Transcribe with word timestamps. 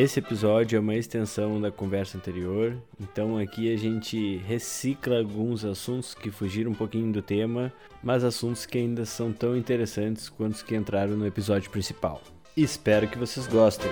Esse 0.00 0.20
episódio 0.20 0.76
é 0.76 0.80
uma 0.80 0.94
extensão 0.94 1.60
da 1.60 1.72
conversa 1.72 2.16
anterior, 2.16 2.76
então 3.00 3.36
aqui 3.36 3.74
a 3.74 3.76
gente 3.76 4.36
recicla 4.46 5.18
alguns 5.18 5.64
assuntos 5.64 6.14
que 6.14 6.30
fugiram 6.30 6.70
um 6.70 6.74
pouquinho 6.74 7.12
do 7.12 7.20
tema, 7.20 7.72
mas 8.00 8.22
assuntos 8.22 8.64
que 8.64 8.78
ainda 8.78 9.04
são 9.04 9.32
tão 9.32 9.56
interessantes 9.56 10.28
quanto 10.28 10.54
os 10.54 10.62
que 10.62 10.76
entraram 10.76 11.16
no 11.16 11.26
episódio 11.26 11.68
principal. 11.72 12.22
Espero 12.56 13.08
que 13.08 13.18
vocês 13.18 13.48
gostem. 13.48 13.90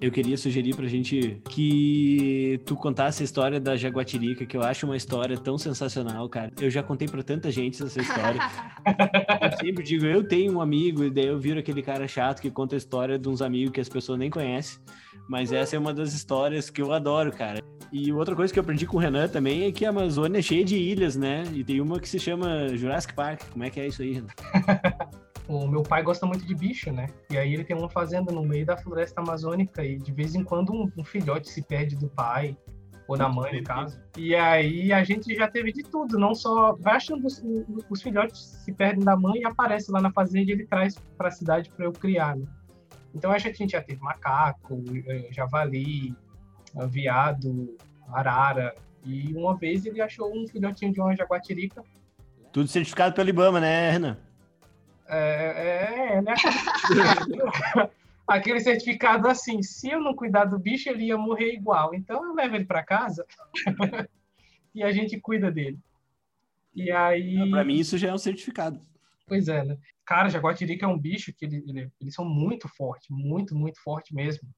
Eu 0.00 0.10
queria 0.10 0.36
sugerir 0.38 0.74
pra 0.74 0.86
gente 0.86 1.42
que 1.50 2.58
tu 2.64 2.74
contasse 2.74 3.22
a 3.22 3.24
história 3.24 3.60
da 3.60 3.76
Jaguatirica, 3.76 4.46
que 4.46 4.56
eu 4.56 4.62
acho 4.62 4.86
uma 4.86 4.96
história 4.96 5.36
tão 5.36 5.58
sensacional, 5.58 6.26
cara. 6.26 6.50
Eu 6.58 6.70
já 6.70 6.82
contei 6.82 7.06
pra 7.06 7.22
tanta 7.22 7.50
gente 7.50 7.82
essa 7.82 8.00
história. 8.00 8.40
eu 9.52 9.58
sempre 9.58 9.84
digo, 9.84 10.06
eu 10.06 10.26
tenho 10.26 10.54
um 10.54 10.60
amigo, 10.62 11.04
e 11.04 11.10
daí 11.10 11.26
eu 11.26 11.38
viro 11.38 11.60
aquele 11.60 11.82
cara 11.82 12.08
chato 12.08 12.40
que 12.40 12.50
conta 12.50 12.76
a 12.76 12.78
história 12.78 13.18
de 13.18 13.28
uns 13.28 13.42
amigos 13.42 13.72
que 13.74 13.80
as 13.80 13.90
pessoas 13.90 14.18
nem 14.18 14.30
conhecem. 14.30 14.80
Mas 15.28 15.52
essa 15.52 15.76
é 15.76 15.78
uma 15.78 15.92
das 15.92 16.14
histórias 16.14 16.70
que 16.70 16.80
eu 16.80 16.94
adoro, 16.94 17.30
cara. 17.30 17.62
E 17.92 18.10
outra 18.10 18.34
coisa 18.34 18.50
que 18.50 18.58
eu 18.58 18.62
aprendi 18.62 18.86
com 18.86 18.96
o 18.96 19.00
Renan 19.00 19.28
também 19.28 19.64
é 19.64 19.72
que 19.72 19.84
a 19.84 19.90
Amazônia 19.90 20.38
é 20.38 20.42
cheia 20.42 20.64
de 20.64 20.76
ilhas, 20.76 21.14
né? 21.14 21.44
E 21.52 21.62
tem 21.62 21.78
uma 21.78 22.00
que 22.00 22.08
se 22.08 22.18
chama 22.18 22.74
Jurassic 22.74 23.12
Park. 23.12 23.42
Como 23.50 23.64
é 23.64 23.68
que 23.68 23.78
é 23.78 23.88
isso 23.88 24.00
aí, 24.00 24.12
Renan? 24.12 24.28
o 25.50 25.66
meu 25.66 25.82
pai 25.82 26.02
gosta 26.02 26.24
muito 26.24 26.46
de 26.46 26.54
bicho, 26.54 26.92
né? 26.92 27.08
E 27.28 27.36
aí 27.36 27.52
ele 27.52 27.64
tem 27.64 27.76
uma 27.76 27.90
fazenda 27.90 28.30
no 28.30 28.42
meio 28.42 28.64
da 28.64 28.76
floresta 28.76 29.20
amazônica 29.20 29.84
e 29.84 29.98
de 29.98 30.12
vez 30.12 30.36
em 30.36 30.44
quando 30.44 30.72
um, 30.72 30.90
um 30.96 31.04
filhote 31.04 31.48
se 31.50 31.60
perde 31.60 31.96
do 31.96 32.08
pai 32.08 32.56
ou 33.08 33.16
da 33.16 33.28
mãe, 33.28 33.58
no 33.58 33.64
caso. 33.64 34.00
E 34.16 34.36
aí 34.36 34.92
a 34.92 35.02
gente 35.02 35.34
já 35.34 35.48
teve 35.48 35.72
de 35.72 35.82
tudo, 35.82 36.16
não 36.16 36.36
só 36.36 36.78
achando 36.84 37.26
os, 37.26 37.42
os 37.90 38.00
filhotes 38.00 38.38
se 38.64 38.72
perdem 38.72 39.04
da 39.04 39.16
mãe 39.16 39.40
e 39.40 39.44
aparece 39.44 39.90
lá 39.90 40.00
na 40.00 40.12
fazenda 40.12 40.48
e 40.48 40.52
ele 40.52 40.66
traz 40.66 40.94
para 41.18 41.26
a 41.26 41.32
cidade 41.32 41.68
para 41.70 41.84
eu 41.84 41.92
criar, 41.92 42.36
né? 42.36 42.46
Então 43.12 43.32
a 43.32 43.38
gente 43.38 43.66
já 43.66 43.82
teve 43.82 44.00
macaco, 44.00 44.80
eh, 45.08 45.26
javali, 45.32 46.14
viado, 46.88 47.76
arara. 48.12 48.72
E 49.04 49.34
uma 49.34 49.56
vez 49.56 49.84
ele 49.84 50.00
achou 50.00 50.32
um 50.32 50.46
filhotinho 50.46 50.92
de 50.92 51.00
uma 51.00 51.16
jaguatirica. 51.16 51.82
Tudo 52.52 52.68
certificado 52.68 53.16
pelo 53.16 53.28
Ibama, 53.28 53.58
né, 53.58 53.90
Renan? 53.90 54.29
É, 55.10 56.14
é, 56.16 56.22
né? 56.22 56.34
Aquele 58.26 58.60
certificado 58.60 59.26
assim, 59.26 59.60
se 59.60 59.90
eu 59.90 60.00
não 60.00 60.14
cuidar 60.14 60.44
do 60.44 60.56
bicho, 60.56 60.88
ele 60.88 61.06
ia 61.06 61.18
morrer 61.18 61.52
igual. 61.52 61.92
Então 61.92 62.24
eu 62.24 62.32
levo 62.32 62.54
ele 62.54 62.64
para 62.64 62.84
casa 62.84 63.26
e 64.72 64.84
a 64.84 64.92
gente 64.92 65.18
cuida 65.20 65.50
dele. 65.50 65.78
E 66.72 66.92
aí. 66.92 67.50
Para 67.50 67.64
mim, 67.64 67.74
isso 67.74 67.98
já 67.98 68.10
é 68.10 68.14
um 68.14 68.18
certificado. 68.18 68.80
Pois 69.26 69.48
é, 69.48 69.64
né? 69.64 69.76
Cara, 70.04 70.28
jaguatirica 70.28 70.86
é 70.86 70.88
um 70.88 70.98
bicho 70.98 71.32
que 71.32 71.44
ele, 71.44 71.64
ele, 71.66 71.90
eles 72.00 72.14
são 72.14 72.24
muito 72.24 72.68
fortes, 72.68 73.08
muito, 73.10 73.54
muito 73.54 73.80
forte 73.82 74.14
mesmo. 74.14 74.48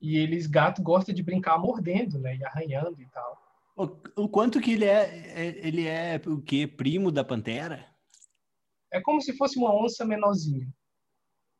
E 0.00 0.16
eles, 0.16 0.46
gato, 0.46 0.82
gosta 0.82 1.12
de 1.12 1.22
brincar 1.22 1.58
mordendo, 1.58 2.18
né? 2.18 2.36
E 2.36 2.44
arranhando 2.44 3.00
e 3.00 3.06
tal. 3.06 3.40
O, 3.76 4.24
o 4.24 4.28
quanto 4.28 4.60
que 4.60 4.72
ele 4.72 4.84
é, 4.84 5.32
é 5.34 5.66
ele 5.66 5.86
é 5.86 6.20
o 6.26 6.40
quê? 6.40 6.66
Primo 6.66 7.12
da 7.12 7.22
pantera? 7.22 7.89
É 8.92 9.00
como 9.00 9.20
se 9.20 9.36
fosse 9.36 9.58
uma 9.58 9.74
onça 9.74 10.04
menorzinha. 10.04 10.66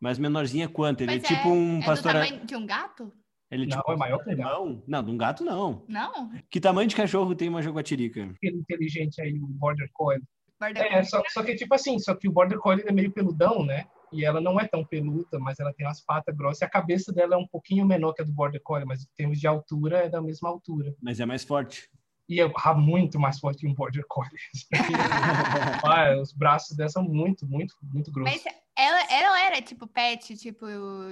Mas 0.00 0.19
menorzinha 0.19 0.69
quanto? 0.69 1.03
Ele 1.03 1.17
Mas 1.17 1.25
é 1.25 1.27
tipo 1.27 1.48
é, 1.48 1.53
um 1.53 1.78
é 1.78 1.84
pastor. 1.84 2.12
tamanho 2.12 2.45
de 2.45 2.56
um 2.56 2.67
gato? 2.67 3.12
Ele 3.50 3.67
não, 3.67 3.78
tipo, 3.78 3.92
é 3.92 3.97
maior 3.97 4.25
que 4.25 4.31
um 4.31 4.36
gato. 4.36 4.83
Não, 4.86 5.03
de 5.03 5.11
um 5.11 5.17
gato 5.17 5.45
não. 5.45 5.84
Não? 5.89 6.31
Que 6.48 6.61
tamanho 6.61 6.89
de 6.89 6.97
cachorro 6.97 7.34
tem 7.34 7.48
uma 7.48 7.62
jaguatirica? 7.62 8.31
Aquele 8.36 8.58
inteligente 8.58 9.20
aí, 9.20 9.39
o 9.39 9.47
Border 9.47 9.91
Collie. 9.92 10.23
Border 10.58 10.83
é, 10.83 11.03
só, 11.03 11.23
só, 11.28 11.42
que 11.42 11.55
tipo 11.55 11.75
assim, 11.75 11.98
só 11.98 12.14
que 12.14 12.28
o 12.28 12.33
Border 12.33 12.58
Collie 12.58 12.84
é 12.86 12.92
meio 12.92 13.11
peludão, 13.11 13.64
né? 13.64 13.86
E 14.12 14.25
ela 14.25 14.41
não 14.41 14.58
é 14.58 14.67
tão 14.67 14.84
peluda, 14.84 15.39
mas 15.39 15.58
ela 15.58 15.73
tem 15.73 15.86
as 15.86 16.01
patas 16.01 16.36
grossas 16.36 16.62
e 16.62 16.64
a 16.64 16.70
cabeça 16.70 17.12
dela 17.12 17.34
é 17.34 17.39
um 17.39 17.47
pouquinho 17.47 17.86
menor 17.86 18.12
que 18.12 18.23
a 18.23 18.25
do 18.25 18.33
Border 18.33 18.61
Collie, 18.62 18.86
mas 18.86 19.03
em 19.03 19.08
termos 19.17 19.39
de 19.39 19.47
altura 19.47 19.98
é 19.98 20.08
da 20.08 20.20
mesma 20.20 20.48
altura. 20.48 20.95
Mas 21.01 21.20
é 21.20 21.27
mais 21.27 21.45
forte 21.45 21.89
e 22.31 22.41
é 22.41 22.48
muito 22.77 23.19
mais 23.19 23.41
forte 23.41 23.62
que 23.62 23.67
um 23.67 23.75
border 23.75 24.05
collie. 24.08 24.30
ah, 25.85 26.17
os 26.23 26.33
braços 26.33 26.77
dela 26.77 26.89
são 26.89 27.02
muito, 27.02 27.45
muito, 27.45 27.74
muito 27.83 28.13
grossos. 28.13 28.41
Mas 28.45 28.55
ela, 28.79 29.13
ela 29.13 29.46
era 29.46 29.61
tipo 29.61 29.85
pet, 29.89 30.36
tipo 30.36 30.64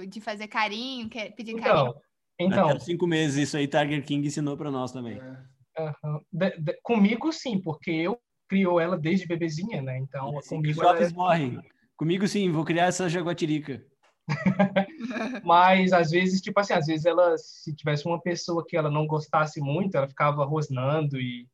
de 0.07 0.21
fazer 0.21 0.47
carinho, 0.47 1.09
pedir 1.35 1.51
então, 1.51 1.63
carinho. 1.63 1.95
Então, 2.39 2.69
Até 2.69 2.79
cinco 2.79 3.05
meses 3.05 3.49
isso 3.49 3.57
aí 3.57 3.67
Tiger 3.67 4.01
King 4.05 4.25
ensinou 4.25 4.55
para 4.55 4.71
nós 4.71 4.93
também. 4.93 5.19
É. 5.19 5.91
De, 6.31 6.57
de, 6.57 6.79
comigo 6.81 7.33
sim, 7.33 7.59
porque 7.59 7.91
eu 7.91 8.17
criou 8.47 8.79
ela 8.79 8.97
desde 8.97 9.27
bebezinha, 9.27 9.81
né? 9.81 9.97
Então, 9.99 10.37
assim, 10.37 10.55
comigo 10.55 10.81
ela... 10.81 11.03
É 11.03 11.09
morrem. 11.09 11.59
Comigo 11.97 12.25
sim, 12.29 12.49
vou 12.49 12.63
criar 12.63 12.85
essa 12.85 13.09
jaguatirica. 13.09 13.85
Mas 15.43 15.93
às 15.93 16.11
vezes, 16.11 16.41
tipo 16.41 16.59
assim, 16.59 16.73
às 16.73 16.85
vezes 16.85 17.05
ela, 17.05 17.37
se 17.37 17.73
tivesse 17.75 18.05
uma 18.05 18.21
pessoa 18.21 18.65
que 18.65 18.77
ela 18.77 18.89
não 18.89 19.07
gostasse 19.07 19.59
muito, 19.59 19.95
ela 19.95 20.07
ficava 20.07 20.45
rosnando 20.45 21.19
e, 21.19 21.47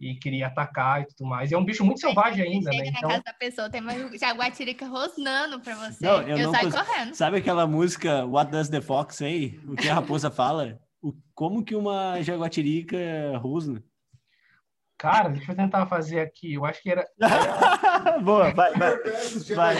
e 0.00 0.14
queria 0.14 0.46
atacar 0.46 1.02
e 1.02 1.06
tudo 1.06 1.28
mais. 1.28 1.50
E 1.50 1.54
é 1.54 1.58
um 1.58 1.64
bicho 1.64 1.84
muito 1.84 2.00
selvagem 2.00 2.44
ainda, 2.44 2.72
chega 2.72 2.84
né? 2.84 2.90
na 2.90 2.98
então... 2.98 3.10
casa 3.10 3.22
da 3.24 3.32
pessoa, 3.32 3.70
tem 3.70 3.80
uma 3.80 4.16
jaguatirica 4.16 4.86
rosnando 4.86 5.60
pra 5.60 5.74
você. 5.74 6.04
Não, 6.04 6.22
eu, 6.22 6.36
eu 6.36 6.46
não 6.46 6.52
saio 6.52 6.70
cons... 6.70 6.82
correndo. 6.82 7.14
Sabe 7.14 7.36
aquela 7.38 7.66
música 7.66 8.24
What 8.24 8.50
Does 8.50 8.68
the 8.68 8.80
Fox 8.80 9.16
Say? 9.16 9.60
O 9.66 9.76
que 9.76 9.88
a 9.88 9.94
raposa 9.94 10.30
fala? 10.30 10.80
O, 11.02 11.14
como 11.34 11.64
que 11.64 11.74
uma 11.74 12.20
jaguatirica 12.22 12.98
rosna? 13.38 13.82
Cara, 15.00 15.30
deixa 15.30 15.52
eu 15.52 15.56
tentar 15.56 15.86
fazer 15.86 16.20
aqui. 16.20 16.52
Eu 16.52 16.66
acho 16.66 16.82
que 16.82 16.90
era. 16.90 17.08
Boa, 18.22 18.52
vai, 18.52 18.70
vai. 18.74 18.96
vai. 19.54 19.76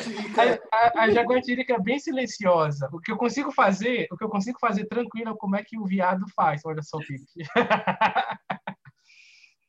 A, 0.73 1.03
a, 1.03 1.11
jaguatirica 1.11 1.75
é 1.75 1.79
bem 1.79 1.99
silenciosa. 1.99 2.89
O 2.91 2.99
que 2.99 3.13
eu 3.13 3.19
consigo 3.19 3.53
fazer, 3.53 4.09
o 4.11 4.17
que 4.17 4.25
eu 4.25 4.31
consigo 4.31 4.59
fazer 4.59 4.87
tranquilo 4.87 5.33
é 5.33 5.37
como 5.37 5.57
é 5.57 5.63
que 5.63 5.79
o 5.79 5.85
viado 5.85 6.25
faz. 6.35 6.63
Olha 6.65 6.81
só 6.83 6.97
o 6.97 7.01
que. 7.01 7.17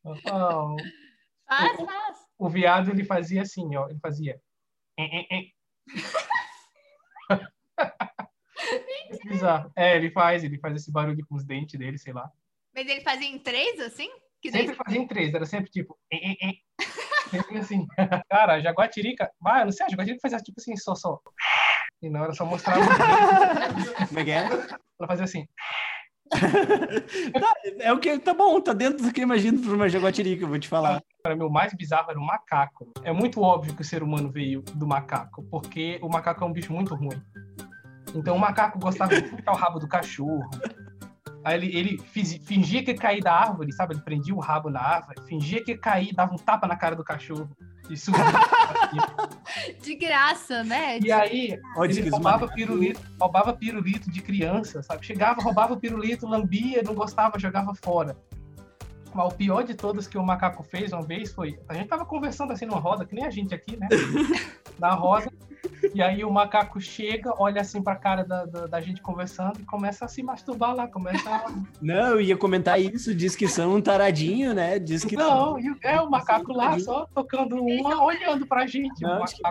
oh. 0.06 0.78
Faz, 1.52 1.76
faz. 1.76 2.18
O, 2.40 2.46
o 2.46 2.50
viado 2.50 2.90
ele 2.92 3.04
fazia 3.04 3.42
assim, 3.42 3.76
ó. 3.76 3.90
Ele 3.90 4.00
fazia. 4.00 4.40
É, 9.76 9.98
ele 9.98 10.12
faz, 10.12 10.46
ele 10.46 10.58
faz 10.60 10.76
esse 10.78 10.90
barulho 10.90 11.26
com 11.28 11.36
os 11.36 11.44
dentes 11.44 11.78
dele, 11.78 11.98
sei 11.98 12.14
lá. 12.14 12.32
Mas 12.74 12.88
ele 12.88 13.02
fazia 13.02 13.28
em 13.28 13.38
três, 13.38 13.82
assim? 13.82 14.10
Que 14.42 14.52
sempre 14.52 14.76
fazia 14.76 15.00
em 15.00 15.08
três, 15.08 15.34
era 15.34 15.46
sempre 15.46 15.70
tipo. 15.70 15.98
Eh, 16.12 16.32
eh, 16.32 16.50
eh. 16.50 16.54
Sempre 17.30 17.58
assim. 17.60 17.88
Cara, 18.30 18.54
a 18.56 18.60
Jaguatirica. 18.60 19.32
Ah, 19.46 19.64
não 19.64 19.72
sei, 19.72 19.86
a 19.86 19.90
Jaguatirica 19.90 20.22
fazia 20.22 20.40
tipo 20.40 20.60
assim, 20.60 20.76
só, 20.76 20.96
só. 20.96 21.20
E 22.02 22.10
não, 22.10 22.24
era 22.24 22.34
só 22.34 22.46
mostrar. 22.46 22.78
Como 24.08 24.20
é 24.20 24.24
que 24.24 24.32
é? 24.32 24.44
Ela 24.46 25.08
fazia 25.08 25.24
assim. 25.24 25.48
tá, 26.32 27.54
é 27.80 27.92
o 27.92 28.00
que 28.00 28.18
tá 28.20 28.34
bom, 28.34 28.60
tá 28.62 28.74
dentro 28.74 29.04
do 29.04 29.14
que 29.14 29.22
eu 29.22 29.24
imagino 29.24 29.62
para 29.62 29.76
uma 29.76 29.90
jaguatirica, 29.90 30.44
eu 30.44 30.48
vou 30.48 30.58
te 30.58 30.68
falar. 30.68 31.02
Para 31.22 31.36
mim, 31.36 31.44
o 31.44 31.50
mais 31.50 31.74
bizarro 31.74 32.10
era 32.10 32.20
o 32.20 32.26
macaco. 32.26 32.92
É 33.04 33.12
muito 33.12 33.42
óbvio 33.42 33.76
que 33.76 33.82
o 33.82 33.86
ser 33.86 34.02
humano 34.02 34.32
veio 34.32 34.62
do 34.62 34.88
macaco, 34.88 35.44
porque 35.44 36.00
o 36.02 36.10
macaco 36.10 36.44
é 36.44 36.48
um 36.48 36.54
bicho 36.54 36.74
muito 36.74 36.96
ruim. 36.96 37.22
Então, 38.16 38.36
o 38.36 38.40
macaco 38.40 38.80
gostava 38.80 39.14
de 39.14 39.30
puxar 39.30 39.52
o 39.52 39.56
rabo 39.56 39.80
do 39.80 39.88
cachorro, 39.88 40.50
Aí 41.44 41.56
ele, 41.56 41.76
ele 41.76 41.98
fingia 42.40 42.84
que 42.84 42.92
ia 42.92 42.98
cair 42.98 43.22
da 43.22 43.34
árvore, 43.34 43.72
sabe? 43.72 43.94
Ele 43.94 44.02
prendia 44.02 44.36
o 44.36 44.40
rabo 44.40 44.70
na 44.70 44.80
árvore, 44.80 45.22
fingia 45.28 45.64
que 45.64 45.72
ia 45.72 45.78
cair, 45.78 46.14
dava 46.14 46.34
um 46.34 46.38
tapa 46.38 46.68
na 46.68 46.76
cara 46.76 46.96
do 46.96 47.04
cachorro. 47.04 47.50
Isso. 47.90 48.12
de 49.82 49.96
graça, 49.96 50.64
né? 50.64 51.00
E 51.00 51.12
aí, 51.12 51.60
ele 51.84 52.10
roubava 52.10 52.48
pirulito, 52.48 53.02
roubava 53.20 53.54
pirulito 53.54 54.10
de 54.10 54.22
criança, 54.22 54.82
sabe? 54.84 55.06
Chegava, 55.06 55.42
roubava 55.42 55.76
pirulito, 55.76 56.28
lambia, 56.28 56.84
não 56.84 56.94
gostava, 56.94 57.40
jogava 57.40 57.74
fora. 57.76 58.16
Mas 59.14 59.34
o 59.34 59.36
pior 59.36 59.64
de 59.64 59.74
todas 59.74 60.08
que 60.08 60.18
o 60.18 60.24
macaco 60.24 60.64
fez 60.64 60.94
uma 60.94 61.02
vez 61.02 61.34
foi. 61.34 61.60
A 61.68 61.74
gente 61.74 61.90
tava 61.90 62.06
conversando 62.06 62.54
assim 62.54 62.66
numa 62.66 62.80
roda, 62.80 63.06
que 63.06 63.14
nem 63.14 63.26
a 63.26 63.30
gente 63.30 63.54
aqui, 63.54 63.76
né? 63.76 63.88
Na 64.80 64.94
roda. 64.94 65.32
E 65.94 66.02
aí 66.02 66.24
o 66.24 66.32
macaco 66.32 66.80
chega, 66.80 67.34
olha 67.38 67.62
assim 67.62 67.82
pra 67.82 67.96
cara 67.96 68.24
da, 68.24 68.46
da, 68.46 68.68
da, 68.68 68.82
gente 68.82 69.02
conversando 69.02 69.60
e 69.60 69.66
começa 69.66 70.06
a 70.06 70.08
se 70.08 70.24
masturbar 70.24 70.74
lá, 70.74 70.88
começa 70.88 71.30
a... 71.30 71.52
Não, 71.82 72.12
eu 72.12 72.22
ia 72.22 72.38
comentar 72.38 72.80
isso, 72.80 73.14
diz 73.14 73.36
que 73.36 73.48
são 73.48 73.76
um 73.76 73.82
taradinho, 73.82 74.54
né? 74.54 74.80
Diz 74.80 75.04
que 75.04 75.16
Não, 75.16 75.58
é 75.82 76.00
o 76.02 76.10
macaco 76.10 76.54
lá 76.54 76.80
só 76.80 77.06
tocando 77.14 77.62
uma, 77.62 78.04
olhando 78.04 78.46
pra 78.46 78.66
gente. 78.66 79.02
Não, 79.02 79.24
diz, 79.24 79.34
que, 79.34 79.42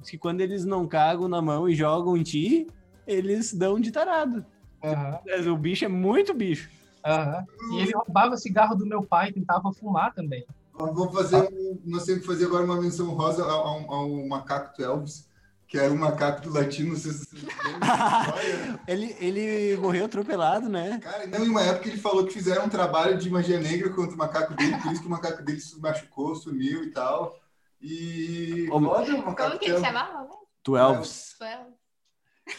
diz 0.00 0.10
que 0.10 0.18
quando 0.18 0.40
eles 0.40 0.64
não 0.64 0.86
cagam 0.86 1.26
na 1.26 1.40
mão 1.40 1.68
e 1.68 1.74
jogam 1.74 2.16
em 2.16 2.22
ti, 2.22 2.66
eles 3.06 3.54
dão 3.54 3.80
de 3.80 3.90
tarado. 3.90 4.44
Uhum. 4.82 5.52
O 5.52 5.56
bicho 5.56 5.84
é 5.84 5.88
muito 5.88 6.34
bicho. 6.34 6.70
Uhum. 7.06 7.76
E 7.76 7.82
ele 7.82 7.92
roubava 7.92 8.36
cigarro 8.36 8.74
do 8.74 8.86
meu 8.86 9.02
pai, 9.02 9.32
tentava 9.32 9.72
fumar 9.72 10.12
também. 10.12 10.44
Vamos 10.78 11.12
fazer, 11.12 11.48
nós 11.84 12.04
temos 12.04 12.20
que 12.20 12.26
fazer 12.26 12.44
agora 12.44 12.64
uma 12.64 12.80
menção 12.80 13.08
rosa 13.14 13.42
ao, 13.42 13.66
ao, 13.66 13.92
ao 13.92 14.28
macaco 14.28 14.80
Elvis 14.80 15.27
que 15.68 15.78
era 15.78 15.92
um 15.92 15.98
macaco 15.98 16.40
do 16.40 16.52
latino, 16.52 16.90
não 16.90 16.96
sei 16.96 17.12
se 17.12 17.26
você 17.26 17.36
ele, 18.88 19.14
ele 19.20 19.76
morreu 19.76 20.06
atropelado, 20.06 20.66
né? 20.68 20.98
Cara, 21.02 21.26
não, 21.26 21.44
em 21.44 21.48
uma 21.50 21.62
época 21.62 21.88
ele 21.88 21.98
falou 21.98 22.26
que 22.26 22.32
fizeram 22.32 22.64
um 22.64 22.70
trabalho 22.70 23.18
de 23.18 23.28
magia 23.28 23.60
negra 23.60 23.90
contra 23.90 24.14
o 24.14 24.18
macaco 24.18 24.54
dele, 24.54 24.78
por 24.78 24.90
isso 24.90 25.02
que 25.02 25.06
o 25.06 25.10
macaco 25.10 25.42
dele 25.42 25.60
se 25.60 25.78
machucou, 25.78 26.34
sumiu 26.34 26.84
e 26.84 26.90
tal. 26.90 27.38
E. 27.80 28.66
Como, 28.70 28.90
Como 28.90 29.58
que 29.58 29.70
ele 29.70 29.80
chamava? 29.80 30.26
Twelves. 30.62 31.36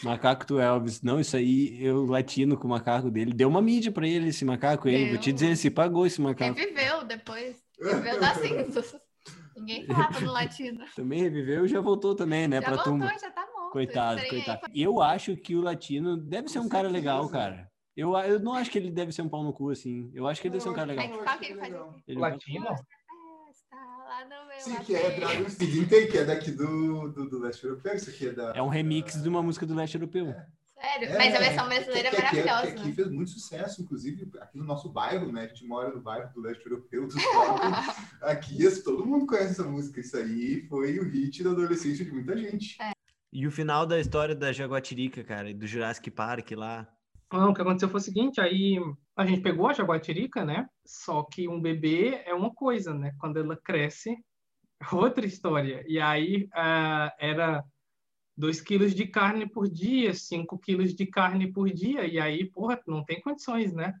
Macaco 0.02 0.46
do 0.46 0.60
Elvis. 0.60 1.02
Não, 1.02 1.18
isso 1.18 1.36
aí, 1.36 1.76
eu 1.84 2.06
latino 2.06 2.56
com 2.56 2.66
o 2.66 2.70
macaco 2.70 3.10
dele. 3.10 3.34
Deu 3.34 3.48
uma 3.48 3.60
mídia 3.60 3.90
pra 3.90 4.06
ele, 4.06 4.28
esse 4.28 4.44
macaco 4.44 4.88
aí. 4.88 5.10
Vou 5.10 5.18
te 5.18 5.32
dizer, 5.32 5.56
se 5.56 5.68
pagou 5.68 6.06
esse 6.06 6.20
macaco. 6.20 6.56
Reviveu 6.56 7.04
depois. 7.04 7.56
Reviveu 7.80 8.20
das 8.20 8.36
cinzas. 8.38 8.96
Ninguém 9.60 9.86
falava 9.86 10.20
do 10.20 10.32
latino. 10.32 10.84
Também 10.96 11.20
reviveu 11.22 11.64
e 11.64 11.68
já 11.68 11.80
voltou 11.80 12.14
também, 12.14 12.48
né, 12.48 12.56
Já 12.60 12.62
pra 12.62 12.74
voltou, 12.76 12.92
tumba. 12.94 13.06
já 13.18 13.30
tá 13.30 13.46
morto. 13.54 13.70
Coitado, 13.72 14.20
aí 14.20 14.28
coitado. 14.28 14.60
Eu 14.74 15.00
acho 15.00 15.36
que 15.36 15.54
o 15.54 15.60
latino 15.60 16.16
deve 16.16 16.48
ser 16.48 16.58
um 16.58 16.68
cara 16.68 16.88
legal, 16.88 17.28
cara. 17.28 17.70
Eu, 17.96 18.16
eu 18.18 18.40
não 18.40 18.54
acho 18.54 18.70
que 18.70 18.78
ele 18.78 18.90
deve 18.90 19.12
ser 19.12 19.22
um 19.22 19.28
pau 19.28 19.42
no 19.44 19.52
cu, 19.52 19.70
assim. 19.70 20.10
Eu 20.14 20.26
acho 20.26 20.40
que 20.40 20.48
ele 20.48 20.52
deve 20.52 20.62
ser 20.62 20.70
um 20.70 20.74
cara 20.74 20.88
legal. 20.92 21.08
Qual 21.22 21.38
que 21.38 21.44
ele 21.46 21.58
faz 21.60 21.74
aqui? 21.74 22.02
Ele- 22.08 22.18
Latino? 22.20 22.64
Festa 22.66 23.76
lá 24.08 24.24
no 24.24 24.48
meu 24.48 24.58
Sim, 24.58 24.76
que 24.84 24.94
é. 24.94 25.10
Dragon 25.20 25.48
Seguinte, 25.50 26.06
que 26.06 26.18
é 26.18 26.24
daqui 26.24 26.50
do, 26.52 27.08
do, 27.12 27.28
do 27.28 27.38
leste 27.38 27.64
europeu. 27.64 27.94
Isso 27.94 28.10
aqui 28.10 28.28
é 28.28 28.32
da. 28.32 28.52
É 28.56 28.62
um 28.62 28.68
remix 28.68 29.16
da- 29.16 29.22
de 29.22 29.28
uma 29.28 29.42
música 29.42 29.66
do 29.66 29.74
leste 29.74 29.94
europeu. 29.96 30.34
Sério? 30.80 31.10
Mas 31.16 31.34
a 31.34 31.38
versão 31.38 31.68
que- 31.68 31.74
brasileira 31.74 32.08
é 32.08 32.10
que- 32.10 32.16
que- 32.16 32.22
que- 32.22 32.22
maravilhosa. 32.22 32.66
Que 32.66 32.80
aqui 32.80 32.88
né? 32.88 32.94
fez 32.94 33.10
muito 33.10 33.30
sucesso, 33.30 33.82
inclusive 33.82 34.30
aqui 34.40 34.56
no 34.56 34.64
nosso 34.64 34.88
bairro, 34.88 35.30
né? 35.30 35.44
A 35.44 35.46
gente 35.48 35.66
mora 35.66 35.90
no 35.90 36.00
bairro 36.00 36.32
do 36.32 36.40
leste 36.40 36.64
europeu, 36.64 37.06
do 37.06 37.14
aqui 38.22 38.82
todo 38.82 39.04
mundo 39.04 39.26
conhece 39.26 39.52
essa 39.52 39.64
música. 39.64 40.00
Isso 40.00 40.16
aí 40.16 40.66
foi 40.68 40.98
o 40.98 41.04
hit 41.04 41.42
da 41.42 41.50
adolescência 41.50 42.04
de 42.04 42.10
muita 42.10 42.36
gente. 42.36 42.78
E 43.32 43.46
o 43.46 43.50
final 43.50 43.86
da 43.86 44.00
história 44.00 44.34
da 44.34 44.52
Jaguatirica, 44.52 45.22
cara, 45.22 45.50
e 45.50 45.54
do 45.54 45.66
Jurassic 45.66 46.10
Park 46.10 46.50
lá. 46.52 46.88
Não, 47.32 47.50
o 47.50 47.54
que 47.54 47.62
aconteceu 47.62 47.88
foi 47.88 48.00
o 48.00 48.02
seguinte, 48.02 48.40
aí 48.40 48.76
a 49.16 49.24
gente 49.24 49.40
pegou 49.40 49.68
a 49.68 49.72
jaguatirica, 49.72 50.44
né? 50.44 50.66
Só 50.84 51.22
que 51.22 51.46
um 51.48 51.60
bebê 51.60 52.22
é 52.26 52.34
uma 52.34 52.52
coisa, 52.52 52.92
né? 52.92 53.12
Quando 53.20 53.38
ela 53.38 53.56
cresce, 53.56 54.10
é 54.80 54.94
outra 54.94 55.24
história. 55.24 55.84
E 55.86 56.00
aí 56.00 56.48
ah, 56.52 57.14
era 57.20 57.64
2 58.40 58.60
quilos 58.60 58.94
de 58.94 59.06
carne 59.06 59.46
por 59.46 59.68
dia, 59.68 60.14
5 60.14 60.58
quilos 60.58 60.94
de 60.94 61.06
carne 61.06 61.52
por 61.52 61.70
dia, 61.70 62.06
e 62.06 62.18
aí, 62.18 62.50
porra, 62.50 62.80
não 62.86 63.04
tem 63.04 63.20
condições, 63.20 63.72
né? 63.72 63.94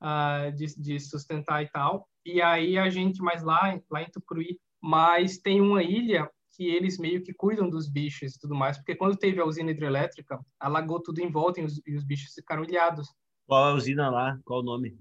Ah, 0.00 0.50
de, 0.54 0.66
de 0.80 1.00
sustentar 1.00 1.62
e 1.62 1.68
tal. 1.68 2.08
E 2.24 2.40
aí 2.40 2.78
a 2.78 2.88
gente, 2.88 3.20
mais 3.20 3.42
lá, 3.42 3.78
lá 3.90 4.02
em 4.02 4.10
Tucuruí, 4.10 4.58
mas 4.80 5.38
tem 5.38 5.60
uma 5.60 5.82
ilha 5.82 6.30
que 6.56 6.64
eles 6.68 6.98
meio 6.98 7.22
que 7.22 7.34
cuidam 7.34 7.68
dos 7.68 7.88
bichos 7.90 8.34
e 8.34 8.38
tudo 8.38 8.54
mais, 8.54 8.76
porque 8.76 8.94
quando 8.94 9.16
teve 9.16 9.40
a 9.40 9.44
usina 9.44 9.72
hidrelétrica, 9.72 10.38
alagou 10.60 11.02
tudo 11.02 11.18
em 11.18 11.30
volta 11.30 11.60
e 11.60 11.64
os, 11.64 11.80
e 11.84 11.96
os 11.96 12.04
bichos 12.04 12.32
ficaram 12.32 12.62
ilhados. 12.62 13.08
Qual 13.46 13.64
a 13.64 13.74
usina 13.74 14.08
lá? 14.08 14.38
Qual 14.44 14.60
o 14.60 14.62
nome? 14.62 14.96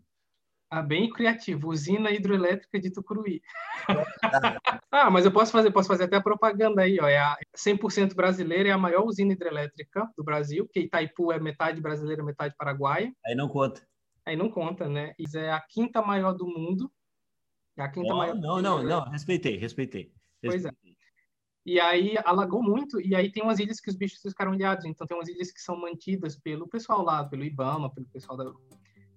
Ah, 0.75 0.81
bem 0.81 1.08
criativo, 1.08 1.70
usina 1.70 2.10
hidrelétrica 2.10 2.80
de 2.80 2.90
Tucuruí. 2.90 3.44
ah, 4.92 5.12
mas 5.12 5.24
eu 5.24 5.31
posso 5.31 5.52
fazer, 5.52 5.70
posso 5.70 5.88
fazer 5.88 6.06
até 6.06 6.16
a 6.16 6.22
propaganda 6.22 6.81
aí, 6.81 7.00
ó. 7.00 7.08
É 7.08 7.20
a 7.20 7.38
100% 7.56 8.16
brasileira, 8.16 8.70
é 8.70 8.72
a 8.72 8.78
maior 8.78 9.06
usina 9.06 9.34
hidrelétrica 9.34 10.10
do 10.18 10.24
Brasil, 10.24 10.66
porque 10.66 10.80
Itaipu 10.80 11.31
é 11.31 11.40
metade 11.40 11.80
brasileira, 11.80 12.24
metade 12.24 12.56
paraguaia. 12.58 13.14
Aí 13.24 13.36
não 13.36 13.48
conta. 13.48 13.88
Aí 14.25 14.36
não 14.36 14.50
conta, 14.50 14.90
né? 14.90 15.14
Isso 15.20 15.38
é 15.38 15.52
a 15.52 15.62
quinta 15.62 16.02
maior 16.02 16.34
do 16.34 16.48
mundo. 16.48 16.92
É 17.78 17.84
a 17.84 17.90
quinta 17.90 18.10
Não, 18.10 18.18
maior. 18.18 18.34
não, 18.34 18.60
não, 18.60 18.81
não, 18.81 19.04
respeitei, 19.12 19.58
respeitei. 19.58 20.12
Pois 20.42 20.66
é. 20.66 20.72
E 21.68 21.80
aí 21.80 22.16
alagou 22.26 22.64
muito, 22.64 23.00
e 23.00 23.14
aí 23.14 23.31
tem 23.31 23.44
umas 23.44 23.60
ilhas 23.60 23.80
que 23.80 23.92
os 23.92 23.96
bichos 23.96 24.19
ficaram 24.24 24.56
ilhados. 24.56 24.86
Então 24.86 25.06
tem 25.06 25.16
umas 25.16 25.30
ilhas 25.30 25.52
que 25.52 25.62
são 25.62 25.80
mantidas 25.80 26.36
pelo 26.36 26.68
pessoal 26.68 27.04
lá, 27.04 27.24
pelo 27.24 27.44
IBAMA, 27.44 27.94
pelo 27.94 28.08
pessoal 28.08 28.36
da 28.36 28.52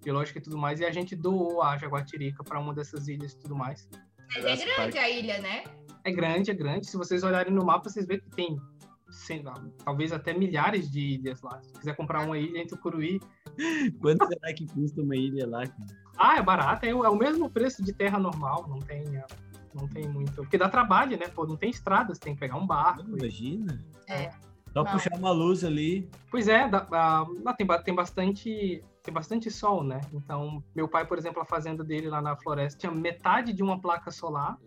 biológica 0.06 0.38
e 0.38 0.43
tudo 0.43 0.56
mais. 0.56 0.79
E 0.81 0.85
a 0.85 0.93
gente 0.93 1.17
doou 1.17 1.62
a 1.62 1.76
Jaguatirica 1.76 2.44
para 2.44 2.61
uma 2.61 2.73
dessas 2.73 3.08
ilhas 3.08 3.32
e 3.32 3.38
tudo 3.38 3.56
mais. 3.56 3.88
Mas 4.35 4.44
é 4.44 4.64
grande 4.64 4.99
a 4.99 5.11
ilha, 5.11 5.41
né? 5.41 5.64
É 6.05 6.12
grande, 6.12 6.50
é 6.53 6.55
grande. 6.55 6.87
Se 6.87 6.97
vocês 6.97 7.25
olharem 7.25 7.53
no 7.53 7.64
mapa, 7.64 7.91
vocês 7.91 8.06
veem 8.06 8.20
que 8.20 8.31
tem, 8.31 8.56
sei 9.11 9.43
lá, 9.43 9.55
talvez 9.85 10.12
até 10.12 10.32
milhares 10.32 10.88
de 10.91 11.00
ilhas 11.00 11.43
lá. 11.43 11.61
Se 11.61 11.73
quiser 11.73 11.97
comprar 11.97 12.25
uma 12.25 12.38
ilha 12.38 12.58
em 12.58 12.67
Tucuruí, 12.67 13.20
Quanto 14.00 14.26
será 14.26 14.53
que 14.55 14.67
custa 14.67 15.00
uma 15.03 15.17
ilha 15.17 15.47
lá? 15.47 15.62
ah, 16.19 16.37
é 16.37 16.43
barato, 16.43 16.87
é 16.87 16.94
o, 16.94 17.05
é 17.05 17.09
o 17.09 17.17
mesmo 17.17 17.50
preço 17.50 17.82
de 17.82 17.93
terra 17.93 18.19
normal, 18.19 18.67
não 18.69 18.79
tem, 18.79 19.02
é, 19.17 19.26
não 19.75 19.88
tem 19.88 20.06
muito. 20.09 20.32
Porque 20.35 20.59
dá 20.59 20.69
trabalho, 20.69 21.19
né? 21.19 21.26
Pô, 21.29 21.47
não 21.47 21.56
tem 21.56 21.70
estradas, 21.70 22.19
tem 22.19 22.35
que 22.35 22.41
pegar 22.41 22.56
um 22.56 22.67
barco. 22.67 23.02
Não, 23.02 23.17
Imagina. 23.19 23.85
É. 24.09 24.31
Só 24.73 24.85
Não. 24.85 24.93
puxar 24.93 25.14
uma 25.17 25.31
luz 25.32 25.64
ali. 25.64 26.09
Pois 26.31 26.49
é, 26.49 26.69
dá- 26.69 26.87
ah, 26.93 27.26
lá 27.43 27.55
tem, 27.55 27.67
tem 27.82 27.94
bastante 27.94 28.85
tem 29.06 29.14
bastante 29.14 29.50
sol, 29.50 29.85
né? 29.85 30.00
Então, 30.12 30.62
meu 30.75 30.88
pai, 30.88 31.06
por 31.06 31.17
exemplo, 31.17 31.41
a 31.41 31.44
fazenda 31.47 31.85
dele 31.85 32.08
lá 32.11 32.20
na 32.20 32.37
floresta 32.37 32.79
tinha 32.79 32.91
metade 32.93 33.53
de 33.53 33.62
uma 33.62 33.81
placa 33.81 34.11
solar, 34.11 34.58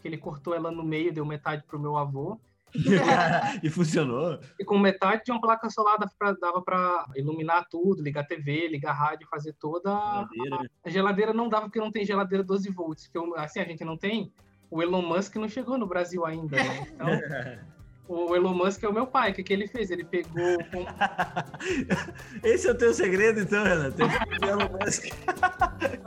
que 0.00 0.06
ele 0.08 0.16
cortou 0.16 0.54
ela 0.54 0.70
no 0.70 0.84
meio, 0.84 1.12
deu 1.12 1.26
metade 1.26 1.64
pro 1.66 1.78
meu 1.78 1.96
avô, 1.96 2.38
e 3.64 3.68
funcionou. 3.68 4.38
e 4.60 4.64
com 4.64 4.78
metade 4.78 5.24
de 5.24 5.32
uma 5.32 5.40
placa 5.40 5.68
solar 5.68 5.98
dava 6.40 6.62
para 6.62 7.04
iluminar 7.16 7.66
tudo, 7.68 8.00
ligar 8.00 8.24
TV, 8.24 8.68
ligar 8.68 8.92
rádio, 8.92 9.26
fazer 9.28 9.54
toda 9.54 9.92
a 9.92 10.28
Geladeira. 10.32 10.70
a 10.84 10.88
geladeira 10.88 11.32
não 11.32 11.48
dava 11.48 11.66
porque 11.66 11.80
não 11.80 11.90
tem 11.90 12.06
geladeira 12.06 12.44
12 12.44 12.70
volts, 12.70 13.08
porque 13.08 13.18
eu- 13.18 13.36
assim 13.36 13.58
a 13.58 13.64
gente 13.64 13.84
não 13.84 13.96
tem. 13.96 14.32
O 14.70 14.80
Elon 14.80 15.02
Musk 15.02 15.34
não 15.34 15.48
chegou 15.48 15.76
no 15.76 15.84
Brasil 15.86 16.24
ainda, 16.24 16.56
né? 16.56 16.86
Então, 16.94 17.08
o 18.10 18.34
Elon 18.34 18.54
Musk 18.54 18.82
é 18.82 18.88
o 18.88 18.92
meu 18.92 19.06
pai. 19.06 19.30
O 19.30 19.34
que, 19.34 19.44
que 19.44 19.52
ele 19.52 19.68
fez? 19.68 19.90
Ele 19.90 20.04
pegou 20.04 20.34
Esse 22.42 22.66
é 22.66 22.72
o 22.72 22.76
teu 22.76 22.92
segredo, 22.92 23.40
então, 23.40 23.62
Renato. 23.62 23.96
Tem 23.96 24.08
que 24.08 24.28
ver 24.28 24.42
Elon 24.48 24.68
Musk. 24.80 25.06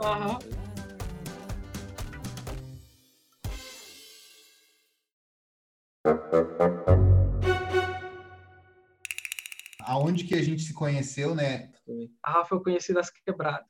Aham. 0.02 0.38
Aonde 9.80 10.24
que 10.24 10.34
a 10.34 10.42
gente 10.42 10.62
se 10.62 10.74
conheceu, 10.74 11.34
né? 11.34 11.70
A 12.22 12.32
Rafa 12.32 12.54
eu 12.54 12.62
conheci 12.62 12.92
das 12.92 13.08
quebradas. 13.08 13.66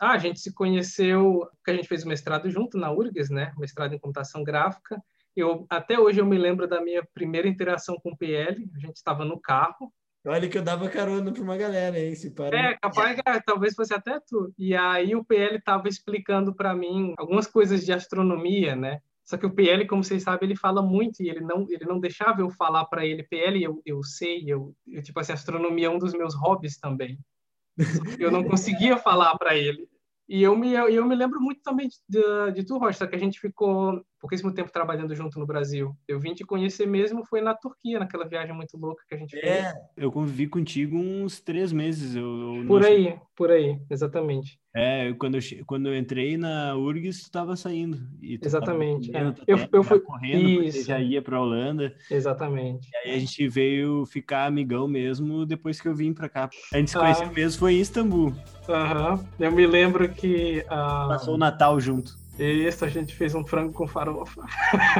ah, 0.00 0.12
a 0.12 0.18
gente 0.18 0.40
se 0.40 0.52
conheceu, 0.52 1.48
porque 1.56 1.70
a 1.70 1.74
gente 1.74 1.88
fez 1.88 2.04
o 2.04 2.08
mestrado 2.08 2.50
junto 2.50 2.76
na 2.76 2.90
URGS, 2.90 3.30
né? 3.30 3.52
Mestrado 3.56 3.94
em 3.94 3.98
computação 3.98 4.42
gráfica. 4.42 5.00
Eu, 5.36 5.66
até 5.68 5.98
hoje 5.98 6.20
eu 6.20 6.26
me 6.26 6.38
lembro 6.38 6.66
da 6.66 6.80
minha 6.80 7.04
primeira 7.14 7.48
interação 7.48 7.96
com 8.02 8.10
o 8.10 8.16
PL. 8.16 8.68
A 8.74 8.78
gente 8.78 8.96
estava 8.96 9.24
no 9.24 9.40
carro. 9.40 9.92
Olha 10.26 10.48
que 10.48 10.56
eu 10.56 10.62
dava 10.62 10.88
carona 10.88 11.32
pra 11.32 11.42
uma 11.42 11.56
galera, 11.56 11.98
hein? 11.98 12.14
Se 12.14 12.30
para. 12.30 12.56
É, 12.56 12.78
capaz, 12.78 13.20
cara, 13.20 13.42
talvez 13.44 13.74
fosse 13.74 13.92
até 13.92 14.18
tu. 14.20 14.54
E 14.58 14.74
aí 14.74 15.14
o 15.14 15.24
PL 15.24 15.56
estava 15.56 15.86
explicando 15.88 16.54
para 16.54 16.74
mim 16.74 17.12
algumas 17.18 17.46
coisas 17.46 17.84
de 17.84 17.92
astronomia, 17.92 18.74
né? 18.74 19.00
Só 19.24 19.36
que 19.36 19.46
o 19.46 19.54
PL, 19.54 19.86
como 19.86 20.04
vocês 20.04 20.22
sabem, 20.22 20.48
ele 20.48 20.56
fala 20.56 20.82
muito 20.82 21.22
e 21.22 21.28
ele 21.28 21.40
não, 21.40 21.66
ele 21.70 21.84
não 21.86 21.98
deixava 21.98 22.42
eu 22.42 22.50
falar 22.50 22.84
para 22.86 23.06
ele, 23.06 23.22
PL, 23.22 23.62
eu, 23.62 23.82
eu 23.84 24.02
sei, 24.02 24.44
eu, 24.46 24.74
eu, 24.86 25.02
tipo 25.02 25.18
assim, 25.18 25.32
astronomia 25.32 25.86
é 25.86 25.90
um 25.90 25.98
dos 25.98 26.12
meus 26.12 26.34
hobbies 26.34 26.78
também. 26.78 27.18
Eu 28.18 28.30
não 28.30 28.44
conseguia 28.44 28.96
falar 28.96 29.36
para 29.36 29.56
ele. 29.56 29.88
E 30.28 30.42
eu 30.42 30.56
me, 30.56 30.72
eu 30.72 31.04
me 31.04 31.14
lembro 31.14 31.40
muito 31.40 31.60
também 31.62 31.88
de, 32.08 32.52
de 32.52 32.64
tu, 32.64 32.78
Rocha, 32.78 32.98
só 32.98 33.06
que 33.06 33.16
a 33.16 33.18
gente 33.18 33.40
ficou 33.40 34.02
pouquíssimo 34.24 34.50
tempo 34.54 34.72
trabalhando 34.72 35.14
junto 35.14 35.38
no 35.38 35.44
Brasil. 35.46 35.94
Eu 36.08 36.18
vim 36.18 36.32
te 36.32 36.44
conhecer 36.44 36.86
mesmo, 36.86 37.26
foi 37.26 37.42
na 37.42 37.52
Turquia, 37.54 37.98
naquela 37.98 38.26
viagem 38.26 38.54
muito 38.54 38.74
louca 38.78 39.04
que 39.06 39.14
a 39.14 39.18
gente 39.18 39.38
fez. 39.38 39.44
É, 39.44 39.74
eu 39.98 40.10
convivi 40.10 40.46
contigo 40.46 40.96
uns 40.96 41.40
três 41.40 41.70
meses. 41.72 42.16
Eu, 42.16 42.22
eu 42.60 42.66
Por 42.66 42.80
não- 42.80 42.88
aí, 42.88 43.14
por 43.36 43.50
aí, 43.50 43.78
exatamente. 43.90 44.58
É, 44.74 45.12
quando 45.12 45.34
eu, 45.36 45.40
quando 45.66 45.88
eu 45.88 45.96
entrei 45.96 46.36
na 46.38 46.74
URGS, 46.74 47.24
tu 47.24 47.30
tava 47.30 47.54
saindo. 47.54 47.98
Tu 48.18 48.38
Exatamente, 48.46 49.12
Tava 49.12 49.32
comendo, 49.34 49.42
é. 49.46 49.52
Eu- 49.52 49.68
eu 49.72 49.84
fui- 49.84 50.00
correndo, 50.00 50.64
Isso. 50.64 50.86
já 50.88 50.98
ia 50.98 51.20
pra 51.22 51.40
Holanda. 51.40 51.94
Exatamente. 52.10 52.88
E 52.92 52.96
aí 52.96 53.14
a 53.14 53.18
gente 53.18 53.46
veio 53.46 54.04
ficar 54.06 54.46
amigão 54.46 54.88
mesmo 54.88 55.44
depois 55.44 55.80
que 55.80 55.86
eu 55.86 55.94
vim 55.94 56.12
pra 56.14 56.28
cá. 56.30 56.48
A 56.72 56.78
gente 56.78 56.90
se 56.90 56.96
Ah. 56.96 57.00
conheceu 57.00 57.30
mesmo 57.30 57.60
foi 57.60 57.74
em 57.74 57.80
Istambul. 57.80 58.34
Aham. 58.68 59.24
Eu 59.38 59.52
me 59.52 59.66
lembro 59.66 60.08
que 60.08 60.64
ah, 60.68 61.06
Passou 61.10 61.34
o 61.34 61.38
Natal 61.38 61.78
junto. 61.78 62.23
Isso, 62.38 62.84
a 62.84 62.88
gente 62.88 63.14
fez 63.14 63.34
um 63.34 63.44
frango 63.44 63.72
com 63.72 63.86
farofa. 63.86 64.42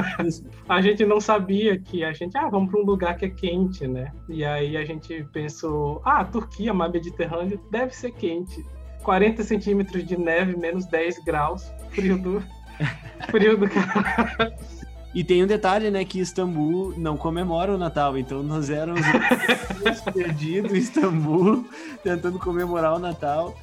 a 0.69 0.81
gente 0.81 1.05
não 1.05 1.19
sabia 1.19 1.77
que 1.77 2.03
a 2.03 2.13
gente, 2.13 2.37
ah, 2.37 2.47
vamos 2.47 2.71
para 2.71 2.79
um 2.79 2.85
lugar 2.85 3.17
que 3.17 3.25
é 3.25 3.29
quente, 3.29 3.87
né? 3.87 4.11
E 4.29 4.45
aí 4.45 4.77
a 4.77 4.85
gente 4.85 5.23
pensou, 5.33 6.01
ah, 6.05 6.23
Turquia, 6.23 6.73
mar 6.73 6.89
Mediterrâneo, 6.89 7.59
deve 7.69 7.93
ser 7.95 8.11
quente. 8.11 8.65
40 9.03 9.43
centímetros 9.43 10.05
de 10.05 10.17
neve, 10.17 10.57
menos 10.57 10.85
10 10.87 11.23
graus, 11.23 11.71
frio 11.91 12.17
do. 12.17 12.43
Frio 13.31 13.57
do 13.57 13.69
cara. 13.69 14.53
E 15.15 15.23
tem 15.23 15.41
um 15.41 15.47
detalhe, 15.47 15.89
né, 15.89 16.03
que 16.03 16.19
Istambul 16.19 16.93
não 16.97 17.15
comemora 17.15 17.73
o 17.73 17.77
Natal, 17.77 18.17
então 18.17 18.43
nós 18.43 18.69
éramos 18.69 18.99
perdidos 20.13 20.73
em 20.73 20.77
Istambul, 20.77 21.65
tentando 22.03 22.37
comemorar 22.37 22.93
o 22.95 22.99
Natal. 22.99 23.55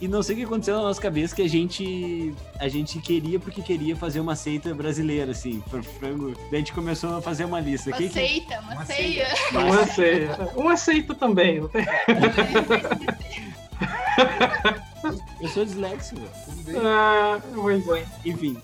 E 0.00 0.06
não 0.08 0.22
sei 0.22 0.34
o 0.36 0.38
que 0.38 0.44
aconteceu 0.44 0.76
na 0.76 0.82
nossa 0.82 1.02
cabeça 1.02 1.34
que 1.36 1.42
a 1.42 1.48
gente 1.48 2.32
a 2.58 2.68
gente 2.68 2.98
queria 3.00 3.38
porque 3.40 3.60
queria 3.60 3.94
fazer 3.96 4.20
uma 4.20 4.34
seita 4.36 4.72
brasileira 4.72 5.32
assim, 5.32 5.60
para 5.68 5.82
frango. 5.82 6.32
Daí 6.48 6.54
a 6.54 6.56
gente 6.58 6.72
começou 6.72 7.16
a 7.16 7.20
fazer 7.20 7.44
uma 7.44 7.60
lista. 7.60 7.90
Uma 7.90 7.96
que- 7.98 8.08
seita, 8.08 8.60
uma 8.60 8.72
Uma 8.74 8.86
ceia. 8.86 9.26
Um 9.52 9.72
aceita. 9.72 10.52
Um 10.56 10.68
aceita 10.68 11.14
também. 11.14 11.60
não 11.60 11.68
tem- 11.68 11.84
Eu 15.40 15.48
sou 15.48 15.64
disléxico. 15.64 16.20
Tudo 16.46 16.62
bem? 16.64 16.76
Ah, 16.84 17.40
pois 17.54 17.88
é. 17.88 18.04
Enfim. 18.24 18.56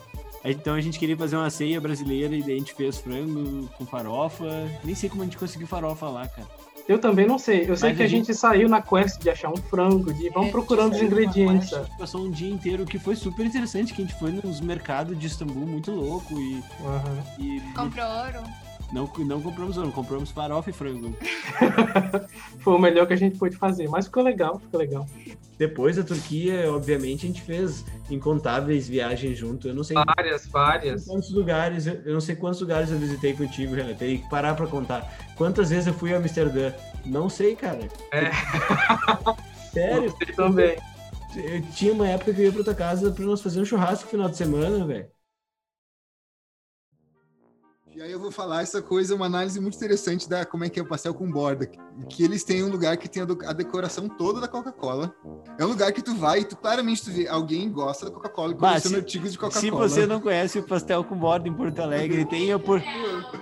Então 0.51 0.75
a 0.75 0.81
gente 0.81 0.99
queria 0.99 1.17
fazer 1.17 1.37
uma 1.37 1.51
ceia 1.51 1.81
brasileira 1.81 2.35
e 2.35 2.43
daí 2.43 2.55
a 2.55 2.59
gente 2.59 2.75
fez 2.75 2.99
frango 2.99 3.69
com 3.77 3.85
farofa. 3.87 4.45
Nem 4.85 4.95
sei 4.95 5.09
como 5.11 5.23
a 5.23 5.25
gente 5.25 5.37
conseguiu 5.39 5.67
farofa 5.67 6.09
lá, 6.09 6.27
cara. 6.29 6.47
Eu 6.89 7.01
também 7.01 7.27
não 7.27 7.37
sei. 7.37 7.69
Eu 7.69 7.77
sei 7.77 7.89
Mas 7.89 7.97
que 7.97 8.03
a 8.05 8.07
a 8.07 8.09
gente 8.09 8.33
saiu 8.33 8.69
na 8.69 8.81
quest 8.81 9.21
de 9.21 9.29
achar 9.29 9.51
um 9.51 9.57
frango, 9.57 10.15
de 10.15 10.29
vamos 10.31 10.51
É, 10.51 10.53
procurando 10.53 10.95
os 10.95 11.03
ingredientes. 11.03 11.71
quest, 11.71 11.83
sabe? 11.83 11.99
Passou 11.99 12.25
um 12.25 12.31
dia 12.31 12.49
inteiro 12.49 12.85
que 12.85 12.97
foi 12.97 13.17
super 13.17 13.45
interessante, 13.45 13.93
que 13.93 14.03
a 14.03 14.05
gente 14.07 14.17
foi 14.21 14.31
nos 14.31 14.61
mercados 14.61 15.19
de 15.19 15.27
Istambul 15.27 15.67
muito 15.67 15.91
louco 15.91 16.39
e, 16.39 16.63
Aham. 16.85 17.25
e 17.41 17.61
Comprou 17.75 18.07
ouro. 18.07 18.39
não, 18.93 19.11
não 19.27 19.41
compramos 19.43 19.77
ouro, 19.77 19.91
compramos 19.91 20.31
farofa 20.31 20.71
e 20.71 20.73
frango. 20.73 21.13
Foi 22.61 22.75
o 22.75 22.79
melhor 22.79 23.05
que 23.09 23.15
a 23.15 23.17
gente 23.17 23.37
pôde 23.37 23.57
fazer, 23.57 23.89
mas 23.89 24.07
ficou 24.07 24.23
legal, 24.23 24.61
ficou 24.61 24.79
legal. 24.79 25.07
Depois 25.59 25.97
da 25.97 26.03
Turquia, 26.03 26.71
obviamente, 26.71 27.25
a 27.25 27.29
gente 27.29 27.41
fez 27.41 27.85
incontáveis 28.11 28.87
viagens 28.87 29.39
junto. 29.39 29.69
Eu 29.69 29.75
não 29.75 29.83
sei 29.83 29.97
Várias, 30.17 30.47
várias. 30.47 31.05
quantos 31.07 31.33
lugares, 31.33 31.87
eu 31.87 32.13
não 32.13 32.21
sei 32.21 32.37
quantos 32.37 32.61
lugares 32.61 32.91
eu 32.91 32.99
visitei 32.99 33.33
contigo, 33.33 33.75
Renan. 33.75 33.95
Teria 33.95 34.19
que 34.19 34.29
parar 34.29 34.55
pra 34.55 34.67
contar. 34.67 35.11
Quantas 35.37 35.71
vezes 35.71 35.87
eu 35.87 35.95
fui 35.95 36.13
a 36.13 36.19
Amsterdã? 36.19 36.73
Não 37.07 37.31
sei, 37.31 37.57
cara. 37.57 37.89
É. 38.13 38.31
Sério? 39.73 40.11
Você 40.11 40.33
também. 40.33 40.77
Eu 41.37 41.63
tinha 41.73 41.93
uma 41.93 42.09
época 42.09 42.33
que 42.33 42.41
eu 42.41 42.47
ia 42.47 42.53
pra 42.53 42.65
tua 42.65 42.75
casa 42.75 43.11
pra 43.11 43.25
nós 43.25 43.41
fazer 43.41 43.61
um 43.61 43.65
churrasco 43.65 44.05
no 44.05 44.11
final 44.11 44.29
de 44.29 44.37
semana, 44.37 44.87
velho. 44.87 45.11
E 47.95 48.03
aí 48.03 48.13
eu 48.13 48.21
vou 48.21 48.31
falar 48.31 48.63
essa 48.63 48.83
coisa, 48.83 49.15
uma 49.15 49.25
análise 49.25 49.59
muito 49.59 49.77
interessante 49.77 50.29
da 50.29 50.45
como 50.45 50.65
é 50.65 50.69
que 50.69 50.79
é 50.79 50.83
o 50.83 50.87
pastel 50.87 51.15
com 51.15 51.31
borda. 51.31 51.67
Que 51.67 51.79
eles 52.23 52.45
têm 52.45 52.63
um 52.63 52.69
lugar 52.71 52.97
que 52.97 53.09
tem 53.09 53.23
a, 53.23 53.27
do- 53.27 53.39
a 53.47 53.53
decoração 53.53 54.09
toda 54.09 54.41
da 54.41 54.49
Coca-Cola. 54.49 55.15
É 55.59 55.65
um 55.65 55.69
lugar 55.69 55.93
que 55.93 56.03
tu 56.03 56.15
vai 56.15 56.41
e 56.41 56.45
tu 56.45 56.57
claramente 56.57 57.03
tu 57.05 57.11
vê 57.11 57.27
alguém 57.29 57.71
gosta 57.71 58.07
da 58.07 58.11
Coca-Cola 58.13 58.53
e 58.53 58.55
coleciona 58.57 58.97
se- 58.97 59.03
artigos 59.03 59.29
de 59.31 59.33
Se 59.33 59.39
Coca-Cola. 59.39 59.89
você 59.89 60.07
não 60.07 60.21
conhece 60.21 60.59
o 60.59 60.63
pastel 60.63 61.03
com 61.05 61.17
borda 61.17 61.49
em 61.49 61.53
Porto 61.55 61.81
Alegre 61.81 62.23
e 62.23 62.25
tem, 62.27 62.55
opor- 62.55 62.83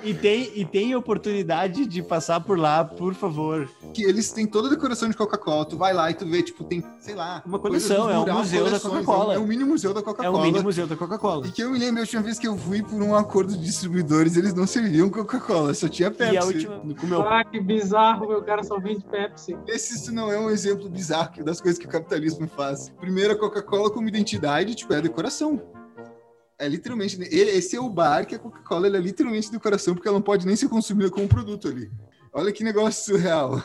e 0.02 0.14
tem, 0.14 0.52
e 0.54 0.64
tem 0.64 0.94
oportunidade 0.94 1.86
de 1.86 2.02
passar 2.02 2.40
por 2.40 2.58
lá, 2.58 2.84
por 2.84 3.14
favor. 3.14 3.68
Que 3.92 4.02
eles 4.04 4.30
têm 4.32 4.46
toda 4.46 4.68
a 4.68 4.70
decoração 4.70 5.08
de 5.08 5.16
Coca-Cola. 5.16 5.64
Tu 5.64 5.76
vai 5.76 5.92
lá 5.92 6.10
e 6.10 6.14
tu 6.14 6.26
vê, 6.26 6.42
tipo, 6.42 6.64
tem, 6.64 6.84
sei 7.00 7.14
lá. 7.14 7.42
Uma 7.46 7.58
coleção, 7.58 8.08
é 8.10 8.18
um 8.18 8.34
museu 8.38 8.64
da 8.64 8.70
coleções, 8.70 8.92
Coca-Cola. 9.04 9.34
É 9.34 9.38
um 9.38 9.46
mini 9.46 9.64
museu 9.64 9.92
da 9.94 10.00
É 10.00 10.02
Coca-Cola. 10.02 10.38
o 10.38 10.42
mini 10.42 10.62
museu 10.62 10.86
da 10.86 10.96
Coca-Cola. 10.96 11.46
E 11.46 11.50
que 11.52 11.62
eu 11.62 11.70
me 11.70 11.78
lembro, 11.78 11.98
a 12.00 12.02
última 12.02 12.22
vez 12.22 12.38
que 12.38 12.46
eu 12.46 12.56
fui 12.56 12.82
por 12.82 13.02
um 13.02 13.14
acordo 13.14 13.52
de 13.56 13.64
distribuidores, 13.64 14.36
eles 14.36 14.54
não 14.54 14.66
serviam 14.66 15.08
Coca-Cola, 15.10 15.72
só 15.74 15.88
tinha 15.88 16.10
Pepsi. 16.10 16.34
E 16.34 16.38
a 16.38 16.44
última, 16.44 16.76
com 16.94 17.06
o 17.06 17.08
meu 17.08 17.22
Ah, 17.22 17.44
que 17.44 17.60
bizarro, 17.60 18.28
meu 18.28 18.43
cara 18.44 18.62
só 18.62 18.78
vende 18.78 19.04
Pepsi. 19.04 19.56
Esse 19.66 19.94
isso 19.96 20.12
não 20.12 20.30
é 20.30 20.38
um 20.38 20.50
exemplo 20.50 20.88
bizarro 20.88 21.44
das 21.44 21.60
coisas 21.60 21.78
que 21.78 21.86
o 21.86 21.90
capitalismo 21.90 22.46
faz. 22.48 22.90
Primeiro, 23.00 23.32
a 23.32 23.38
Coca-Cola 23.38 23.90
como 23.90 24.08
identidade, 24.08 24.74
tipo, 24.74 24.92
é 24.92 24.98
a 24.98 25.00
decoração. 25.00 25.60
É 26.58 26.68
literalmente. 26.68 27.16
ele- 27.20 27.50
Esse 27.50 27.74
é 27.76 27.80
o 27.80 27.88
bar 27.90 28.26
que 28.26 28.34
a 28.34 28.38
Coca-Cola 28.38 28.86
é 28.86 28.90
literalmente 28.90 29.50
decoração, 29.50 29.94
porque 29.94 30.06
ela 30.08 30.18
não 30.18 30.22
pode 30.22 30.46
nem 30.46 30.54
ser 30.56 30.68
consumida 30.68 31.10
como 31.10 31.26
produto 31.28 31.66
ali. 31.68 31.90
Olha 32.32 32.52
que 32.52 32.62
negócio 32.64 33.04
surreal. 33.14 33.62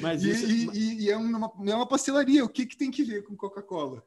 Mas 0.00 0.22
E, 0.24 0.30
isso. 0.30 0.46
e- 0.46 0.70
e- 0.78 1.04
e 1.04 1.10
é, 1.10 1.16
uma, 1.16 1.52
é 1.66 1.74
uma 1.74 1.86
pastelaria. 1.86 2.44
O 2.44 2.48
que, 2.48 2.66
que 2.66 2.76
tem 2.76 2.90
que 2.90 3.04
ver 3.04 3.22
com 3.24 3.36
Coca-Cola? 3.36 4.02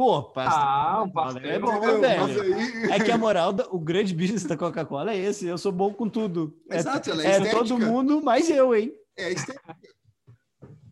Pô, 0.00 0.22
pasta. 0.22 0.58
Ah, 0.58 1.02
o 1.02 1.12
pastel. 1.12 1.44
É 1.50 1.58
bom, 1.58 1.74
Entendeu? 1.76 2.00
velho. 2.00 2.20
Mas 2.22 2.40
aí- 2.40 2.90
É 2.92 3.04
que 3.04 3.10
a 3.12 3.18
moral, 3.18 3.52
da- 3.52 3.68
o 3.70 3.78
grande 3.78 4.14
business 4.14 4.44
da 4.44 4.56
Coca-Cola 4.56 5.12
é 5.12 5.16
esse. 5.18 5.46
Eu 5.46 5.58
sou 5.58 5.70
bom 5.70 5.92
com 5.92 6.08
tudo. 6.08 6.56
É- 6.70 6.78
Exato, 6.78 7.10
ela 7.10 7.22
é 7.22 7.26
é 7.26 7.30
estética. 7.32 7.58
todo 7.58 7.78
mundo, 7.78 8.22
mais 8.22 8.48
eu, 8.48 8.74
hein? 8.74 8.94
É 9.14 9.30
estética. 9.30 9.76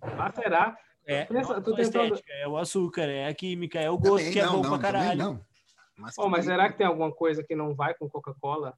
Ah, 0.03 0.31
será? 0.35 0.77
É, 1.07 1.25
Pensa, 1.25 1.55
não 1.55 1.63
tentando- 1.63 1.81
estética, 1.81 2.33
é 2.35 2.47
o 2.47 2.59
açúcar, 2.59 3.05
é 3.09 3.29
a 3.29 3.35
química, 3.35 3.81
é 3.81 3.89
o 3.89 3.97
gosto 3.97 4.19
Também 4.19 4.31
que 4.35 4.41
é 4.41 4.45
não, 4.45 4.57
bom 4.57 4.63
não, 4.63 4.69
pra 4.69 4.79
caralho. 4.79 5.19
não. 5.19 5.41
Mas, 5.97 6.15
Pô, 6.15 6.29
mas 6.29 6.45
será 6.45 6.71
que 6.71 6.77
tem 6.77 6.87
alguma 6.87 7.11
coisa 7.11 7.43
que 7.43 7.57
não 7.57 7.75
vai 7.75 7.95
com 7.95 8.11
Coca-Cola? 8.11 8.75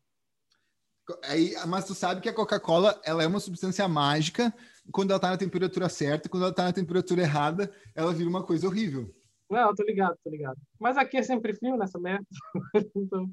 Aí, 1.24 1.56
mas 1.66 1.86
tu 1.86 1.94
sabe 1.96 2.20
que 2.20 2.28
a 2.28 2.32
Coca-Cola 2.32 3.00
ela 3.04 3.24
é 3.24 3.26
uma 3.26 3.40
substância 3.40 3.88
mágica. 3.88 4.54
Quando 4.92 5.10
ela 5.10 5.18
tá 5.18 5.28
na 5.30 5.36
temperatura 5.36 5.88
certa, 5.88 6.28
quando 6.28 6.44
ela 6.44 6.54
tá 6.54 6.62
na 6.62 6.72
temperatura 6.72 7.20
errada, 7.22 7.68
ela 7.96 8.12
vira 8.12 8.30
uma 8.30 8.44
coisa 8.44 8.68
horrível. 8.68 9.12
Não, 9.50 9.74
tô 9.74 9.82
ligado, 9.82 10.16
tô 10.22 10.30
ligado. 10.30 10.56
Mas 10.78 10.96
aqui 10.96 11.16
é 11.16 11.22
sempre 11.22 11.54
frio 11.54 11.76
nessa 11.76 11.98
merda. 11.98 12.24
então, 12.96 13.28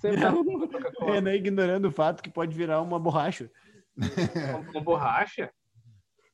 sempre 0.00 0.20
tá 0.20 0.32
com 0.32 0.44
Coca-Cola. 0.68 1.16
É, 1.16 1.20
né? 1.20 1.36
Ignorando 1.36 1.88
o 1.88 1.92
fato 1.92 2.22
que 2.22 2.30
pode 2.30 2.56
virar 2.56 2.80
uma 2.82 2.98
borracha. 2.98 3.50
Com 4.72 4.82
borracha? 4.82 5.50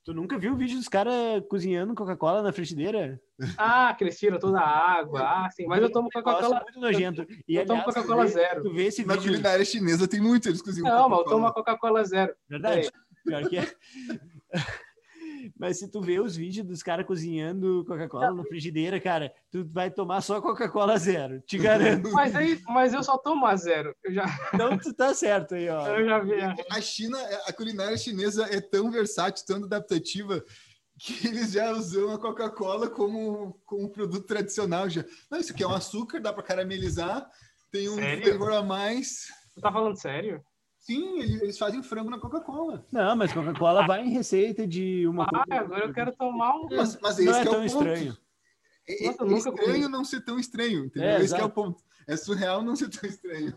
Tu 0.05 0.13
nunca 0.13 0.39
viu 0.39 0.53
o 0.53 0.57
vídeo 0.57 0.77
dos 0.77 0.89
caras 0.89 1.43
cozinhando 1.49 1.95
Coca-Cola 1.95 2.43
na 2.43 2.53
frigideira? 2.53 3.19
Ah, 3.57 3.95
que 3.97 4.05
eles 4.05 4.19
tiram 4.19 4.39
toda 4.39 4.61
a 4.61 4.99
água. 4.99 5.21
Ah, 5.23 5.51
sim. 5.51 5.67
Mas 5.67 5.81
eu 5.81 5.91
tomo 5.91 6.11
negócio 6.15 6.41
Coca-Cola. 6.43 6.63
muito 6.63 6.79
nojento. 6.81 7.27
E, 7.49 7.57
eu 7.57 7.65
tomo 7.65 7.81
aliás, 7.81 7.95
Coca-Cola 7.95 8.25
tu 8.25 8.27
vê- 8.29 8.33
zero. 8.35 8.63
Tu 8.63 8.75
vê 8.75 8.85
esse 8.85 9.05
Na 9.07 9.15
vídeo... 9.15 9.31
culinária 9.31 9.65
chinesa 9.65 10.07
tem 10.07 10.21
muito, 10.21 10.47
eles 10.49 10.61
cozinham 10.61 10.87
Não, 10.91 11.09
mas 11.09 11.19
eu 11.21 11.25
Coca-Cola. 11.25 11.31
tomo 11.37 11.47
a 11.47 11.55
Coca-Cola 11.55 12.05
zero. 12.05 12.35
Verdade. 12.49 12.91
Pior 13.25 13.49
que 13.49 13.57
é. 13.59 13.75
Mas 15.57 15.79
se 15.79 15.89
tu 15.89 16.01
vê 16.01 16.19
os 16.19 16.35
vídeos 16.37 16.67
dos 16.67 16.83
caras 16.83 17.07
cozinhando 17.07 17.85
Coca-Cola 17.87 18.35
na 18.35 18.43
frigideira, 18.45 19.01
cara, 19.01 19.33
tu 19.53 19.65
vai 19.65 19.89
tomar 19.89 20.21
só 20.21 20.41
Coca-Cola 20.41 20.99
zero. 20.99 21.41
Te 21.43 21.57
garanto. 21.59 22.11
Mas, 22.11 22.35
aí, 22.35 22.61
mas 22.67 22.93
eu 22.93 23.05
só 23.05 23.17
tomo 23.17 23.47
a 23.47 23.55
zero. 23.55 23.95
Eu 24.03 24.13
já, 24.13 24.25
Então 24.53 24.77
tu 24.77 24.93
tá 24.93 25.15
certo 25.15 25.55
aí, 25.55 25.69
ó. 25.69 25.87
eu 25.97 26.05
já 26.07 26.19
vi. 26.19 26.33
A 26.71 26.81
China, 26.81 27.19
a 27.47 27.53
culinária 27.53 27.97
chinesa 27.97 28.47
é 28.51 28.61
tão 28.61 28.91
versátil, 28.91 29.45
tão 29.47 29.65
adaptativa, 29.65 30.43
que 30.99 31.29
eles 31.29 31.53
já 31.53 31.71
usam 31.71 32.11
a 32.13 32.19
Coca-Cola 32.19 32.91
como, 32.91 33.57
como 33.65 33.89
produto 33.91 34.27
tradicional. 34.27 34.89
Já. 34.91 35.05
Não, 35.31 35.39
isso 35.39 35.53
aqui 35.53 35.63
é 35.63 35.69
um 35.69 35.73
açúcar, 35.75 36.21
dá 36.21 36.33
para 36.33 36.43
caramelizar, 36.43 37.29
tem 37.71 37.89
um 37.89 37.95
Sério? 37.95 38.25
flavor 38.25 38.53
a 38.55 38.63
mais. 38.63 39.27
Tu 39.55 39.61
tá 39.61 39.71
falando 39.73 39.97
sério? 39.97 40.45
Sim, 40.85 41.19
eles, 41.19 41.41
eles 41.41 41.59
fazem 41.59 41.83
frango 41.83 42.11
na 42.11 42.19
Coca-Cola. 42.19 42.85
Não, 42.93 43.17
mas 43.17 43.33
Coca-Cola 43.33 43.87
vai 43.87 44.05
em 44.05 44.11
receita 44.11 44.67
de 44.67 45.07
uma 45.07 45.25
Ah, 45.25 45.45
coisa- 45.47 45.61
agora 45.63 45.87
eu 45.87 45.93
quero 45.95 46.13
tomar 46.13 46.55
um. 46.57 46.69
Mas, 46.71 46.99
mas 47.01 47.19
esse 47.19 47.25
Não 47.31 47.35
é 47.39 47.43
que 47.43 47.49
é 47.49 47.51
tão 47.51 47.65
o 47.67 47.71
ponto. 47.73 47.89
estranho. 47.89 48.19
É, 48.87 49.07
Nossa, 49.07 49.23
eu 49.25 49.31
é 49.31 49.39
estranho 49.39 49.73
comi. 49.73 49.89
não 49.89 50.05
ser 50.05 50.21
tão 50.21 50.39
estranho, 50.39 50.85
entendeu? 50.85 51.09
É, 51.09 51.23
esse 51.23 51.35
que 51.35 51.41
é 51.41 51.45
o 51.45 51.49
ponto. 51.49 51.83
É 52.07 52.17
surreal 52.19 52.63
não 52.63 52.77
ser 52.77 52.91
tão 52.91 53.09
estranho. 53.09 53.55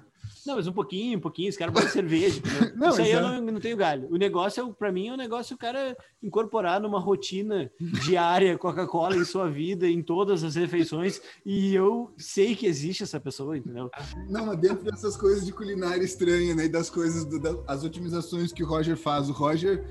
Não, 0.47 0.55
mas 0.55 0.65
um 0.67 0.71
pouquinho, 0.71 1.17
um 1.17 1.21
pouquinho, 1.21 1.49
os 1.49 1.57
caras 1.57 1.73
botam 1.73 1.89
cerveja. 1.89 2.41
Não, 2.75 2.89
Isso 2.89 3.01
aí 3.01 3.11
eu 3.11 3.21
não, 3.21 3.41
não 3.41 3.59
tenho 3.59 3.75
galho. 3.75 4.07
O 4.09 4.17
negócio, 4.17 4.63
é, 4.67 4.73
pra 4.73 4.91
mim, 4.91 5.07
é 5.09 5.13
um 5.13 5.17
negócio 5.17 5.55
o 5.55 5.59
cara 5.59 5.95
incorporar 6.23 6.79
numa 6.79 6.99
rotina 6.99 7.69
diária 8.05 8.57
Coca-Cola 8.57 9.15
em 9.17 9.25
sua 9.25 9.49
vida, 9.49 9.87
em 9.87 10.01
todas 10.01 10.43
as 10.43 10.55
refeições. 10.55 11.19
E 11.45 11.73
eu 11.75 12.11
sei 12.17 12.55
que 12.55 12.65
existe 12.65 13.03
essa 13.03 13.19
pessoa, 13.19 13.57
entendeu? 13.57 13.89
Não, 14.29 14.45
mas 14.45 14.57
dentro 14.59 14.83
dessas 14.89 15.17
coisas 15.17 15.45
de 15.45 15.51
culinária 15.51 16.03
estranha, 16.03 16.55
né? 16.55 16.65
E 16.65 16.69
das 16.69 16.89
coisas, 16.89 17.25
do- 17.25 17.39
da- 17.39 17.57
as 17.67 17.83
otimizações 17.83 18.53
que 18.53 18.63
o 18.63 18.67
Roger 18.67 18.95
faz. 18.95 19.29
O 19.29 19.33
Roger, 19.33 19.83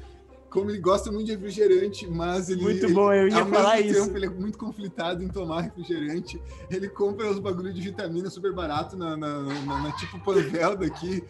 como 0.56 0.70
ele 0.70 0.78
gosta 0.78 1.12
muito 1.12 1.26
de 1.26 1.32
refrigerante, 1.32 2.08
mas 2.08 2.48
ele. 2.48 2.62
Muito 2.62 2.86
ele- 2.86 2.94
bom, 2.94 3.12
eu 3.12 3.28
ia 3.28 3.44
falar 3.44 3.78
isso. 3.80 4.04
Tempo, 4.06 4.16
ele 4.16 4.24
é 4.26 4.30
muito 4.30 4.56
conflitado 4.56 5.22
em 5.22 5.28
tomar 5.28 5.60
refrigerante. 5.60 6.40
Ele 6.70 6.88
compra 6.88 7.28
os 7.30 7.38
bagulho 7.38 7.72
de 7.74 7.80
vitamina 7.82 8.30
super 8.30 8.54
barato 8.54 8.96
na, 8.96 9.16
na, 9.18 9.42
na- 9.42 9.82
na 9.82 9.92
tipo 9.96 10.18
Panvel 10.20 10.76
daqui, 10.76 11.20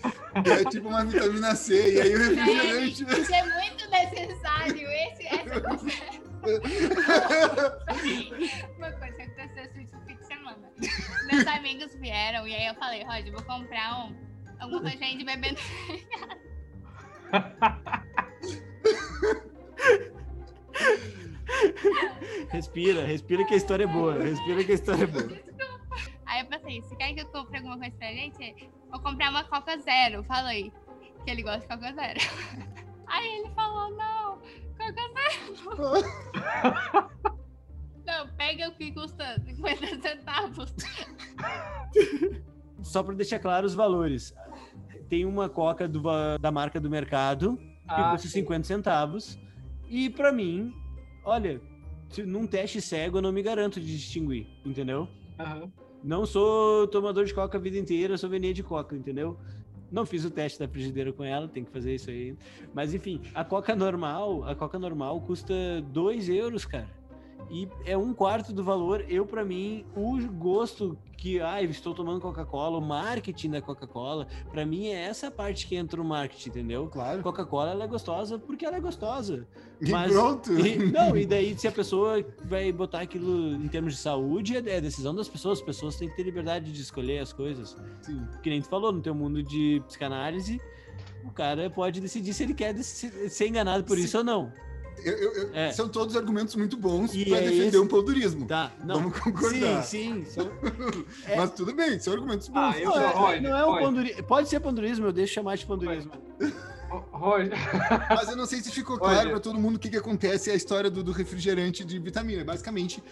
que 0.45 0.51
é 0.51 0.65
tipo 0.67 0.89
uma 0.89 1.05
vitamina 1.05 1.57
C. 1.57 1.95
E 1.95 2.01
aí 2.01 2.15
o 2.15 2.19
refrigerante. 2.19 3.03
Isso 3.21 3.35
é 3.35 3.43
muito 3.43 3.91
necessário. 3.91 4.87
Esse, 4.89 5.27
essa 5.27 5.61
conversa. 5.61 6.27
Uma 8.79 8.93
coisa 8.93 9.13
que 9.17 9.23
aconteceu 9.23 9.65
esse 9.65 9.89
fim 10.07 10.17
de 10.17 10.27
semana. 10.27 10.71
Meus 11.27 11.47
amigos 11.49 11.93
vieram 11.97 12.47
e 12.47 12.55
aí 12.55 12.67
eu 12.69 12.75
falei, 12.77 13.03
Roger, 13.03 13.33
vou 13.33 13.43
comprar 13.43 14.07
um, 14.07 14.15
alguma 14.61 14.83
coisa 14.83 14.97
gente 14.97 15.25
beber 15.25 15.53
no 15.53 15.59
Respira, 22.51 23.05
respira 23.05 23.45
que 23.45 23.55
a 23.55 23.57
história 23.57 23.85
é 23.85 23.87
boa. 23.87 24.15
Respira 24.23 24.65
que 24.65 24.73
a 24.73 24.75
história 24.75 25.05
é 25.05 25.07
boa. 25.07 25.29
Aí 26.27 26.41
eu 26.41 26.47
pensei, 26.47 26.83
se 26.83 26.97
quer 26.97 27.15
que 27.15 27.21
eu 27.21 27.27
compre 27.29 27.57
alguma 27.59 27.79
coisa 27.79 27.95
pra 27.97 28.09
gente, 28.09 28.69
vou 28.91 29.01
comprar 29.01 29.31
uma 29.31 29.45
Coca 29.45 29.79
Zero. 29.79 30.25
Falei 30.25 30.73
que 31.25 31.31
ele 31.31 31.43
gosta 31.43 31.61
de 31.61 31.69
Coca 31.69 31.93
Zero. 31.95 32.19
Aí 33.07 33.27
ele 33.39 33.51
falou, 33.55 33.91
não, 33.97 34.39
Coca 34.77 35.03
Zero. 35.15 35.55
Não, 38.07 38.29
pega 38.37 38.69
o 38.69 38.73
que 38.77 38.93
custa 38.93 39.37
50 39.45 40.01
centavos. 40.01 40.73
Só 42.81 43.03
para 43.03 43.15
deixar 43.17 43.41
claro 43.41 43.67
os 43.67 43.75
valores. 43.75 44.33
Tem 45.09 45.25
uma 45.25 45.49
coca 45.49 45.89
do 45.89 46.01
da 46.39 46.53
marca 46.53 46.79
do 46.81 46.89
mercado 46.89 47.57
que 47.57 47.77
Ah, 47.89 48.13
custa 48.13 48.29
sim. 48.29 48.43
50 48.43 48.63
centavos. 48.65 49.37
E 49.89 50.09
para 50.09 50.31
mim, 50.33 50.73
olha, 51.27 51.61
num 52.25 52.47
teste 52.47 52.81
cego 52.81 53.19
eu 53.19 53.23
não 53.23 53.33
me 53.33 53.43
garanto 53.43 53.81
de 53.81 53.87
distinguir, 53.87 54.47
entendeu? 54.65 55.09
Aham. 55.39 55.71
Não 56.03 56.25
sou 56.25 56.87
tomador 56.87 57.25
de 57.25 57.35
coca 57.35 57.59
a 57.59 57.61
vida 57.61 57.77
inteira, 57.77 58.17
sou 58.17 58.31
vender 58.31 58.53
de 58.53 58.63
coca, 58.63 58.95
entendeu? 58.95 59.37
Não 59.91 60.07
fiz 60.07 60.25
o 60.25 60.31
teste 60.31 60.59
da 60.59 60.69
frigideira 60.69 61.13
com 61.13 61.25
ela, 61.25 61.49
tem 61.49 61.65
que 61.65 61.71
fazer 61.71 61.95
isso 61.95 62.11
aí. 62.11 62.37
Mas 62.73 62.95
enfim, 62.95 63.21
a 63.35 63.45
coca 63.45 63.75
normal, 63.75 64.45
a 64.45 64.55
coca 64.55 64.79
normal 64.79 65.21
custa 65.21 65.55
2 65.93 66.29
euros, 66.29 66.65
cara. 66.65 66.89
E 67.51 67.69
é 67.85 67.97
um 67.97 68.13
quarto 68.13 68.53
do 68.53 68.63
valor. 68.65 69.05
Eu, 69.09 69.25
para 69.27 69.45
mim, 69.45 69.85
o 69.95 70.19
gosto 70.33 70.99
que, 71.17 71.41
ah, 71.41 71.63
estou 71.63 71.95
tomando 71.95 72.21
Coca-Cola, 72.21 72.77
o 72.79 72.81
marketing 72.81 73.51
da 73.51 73.63
Coca-Cola, 73.63 74.27
para 74.51 74.67
mim 74.67 74.89
é 74.89 75.05
essa 75.05 75.31
parte 75.31 75.67
que 75.67 75.75
entra 75.75 75.97
no 76.03 76.09
marketing, 76.09 76.51
entendeu? 76.51 76.89
Claro. 76.89 77.23
Coca-Cola 77.23 77.71
ela 77.71 77.85
é 77.85 77.87
gostosa 77.87 78.39
porque 78.39 78.67
ela 78.67 78.77
é 78.77 78.81
gostosa. 78.81 79.47
E 79.81 79.91
Mas- 79.91 80.13
pronto. 80.13 80.53
E- 80.59 80.77
não, 80.91 81.17
e 81.17 81.25
daí 81.25 81.57
se 81.59 81.67
a 81.67 81.73
pessoa 81.73 82.25
vai 82.45 82.71
botar 82.73 83.01
aquilo 83.01 83.55
em 83.55 83.69
termos 83.69 83.95
de 83.95 84.01
saúde, 84.01 84.57
é 84.57 84.77
é 84.77 84.81
decisão 84.81 85.15
das 85.15 85.29
pessoas. 85.29 85.59
As 85.59 85.65
pessoas 85.65 85.97
têm 85.97 86.09
que 86.09 86.17
ter 86.17 86.23
liberdade 86.25 86.71
de 86.73 86.81
escolher 86.81 87.21
as 87.21 87.33
coisas. 87.33 87.77
Sim. 88.03 88.27
Que 88.43 88.51
nem 88.51 88.61
tu 88.61 88.69
falou, 88.69 88.93
no 88.93 89.01
teu 89.01 89.15
mundo 89.15 89.43
de 89.43 89.83
psicanálise, 89.87 90.61
o 91.25 91.31
cara 91.31 91.71
pode 91.71 92.01
decidir 92.01 92.35
se 92.35 92.43
ele 92.43 92.55
quer 92.55 92.77
ser 92.83 93.49
enganado 93.49 93.85
por 93.85 93.97
Sim. 93.97 94.05
isso 94.05 94.19
ou 94.19 94.25
não. 94.25 94.53
Eu- 95.05 95.33
eu- 95.35 95.51
É. 95.55 95.71
São 95.73 95.89
todos 95.89 96.17
argumentos 96.17 96.55
muito 96.57 96.77
bons 96.77 97.15
E 97.15 97.25
para 97.27 97.39
é 97.39 97.43
defender 97.43 97.67
esse- 97.69 97.79
um 97.79 97.87
paldurismo. 97.87 98.47
Tá, 98.47 98.73
não. 98.85 98.97
Vamos 98.97 99.19
concordar. 99.19 99.83
Sim, 99.85 100.25
sim. 100.25 100.31
são- 100.31 100.51
É. 101.27 101.37
Mas 101.37 101.51
tudo 101.53 101.75
bem, 101.75 101.99
são 102.01 102.13
argumentos 102.13 102.49
bons. 102.49 102.59
Ah, 102.75 102.79
eu 102.81 102.91
Não, 102.91 102.99
é, 102.99 103.07
Roger, 103.13 103.43
não 103.43 103.57
é 103.57 103.65
um 103.67 103.79
pandurismo. 103.81 104.23
Pode 104.25 104.49
ser 104.49 104.61
pandurismo, 104.61 105.07
eu 105.07 105.13
deixo 105.13 105.35
chamar 105.35 105.57
de 105.57 105.67
pandurismo. 105.67 106.11
Roger, 107.13 107.51
Mas 108.11 108.29
eu 108.29 108.37
não 108.37 108.47
sei 108.47 108.61
se 108.61 108.71
ficou 108.71 108.97
claro 108.99 109.31
para 109.31 109.41
todo 109.41 109.59
mundo 109.59 109.77
o 109.77 109.79
que, 109.79 109.89
que 109.91 109.97
acontece 109.97 110.51
é 110.51 110.53
a 110.53 110.57
história 110.57 110.89
do, 110.91 111.03
do 111.03 111.13
refrigerante 111.13 111.85
de 111.85 111.99
vitamina. 111.99 112.45
Basicamente, 112.45 113.03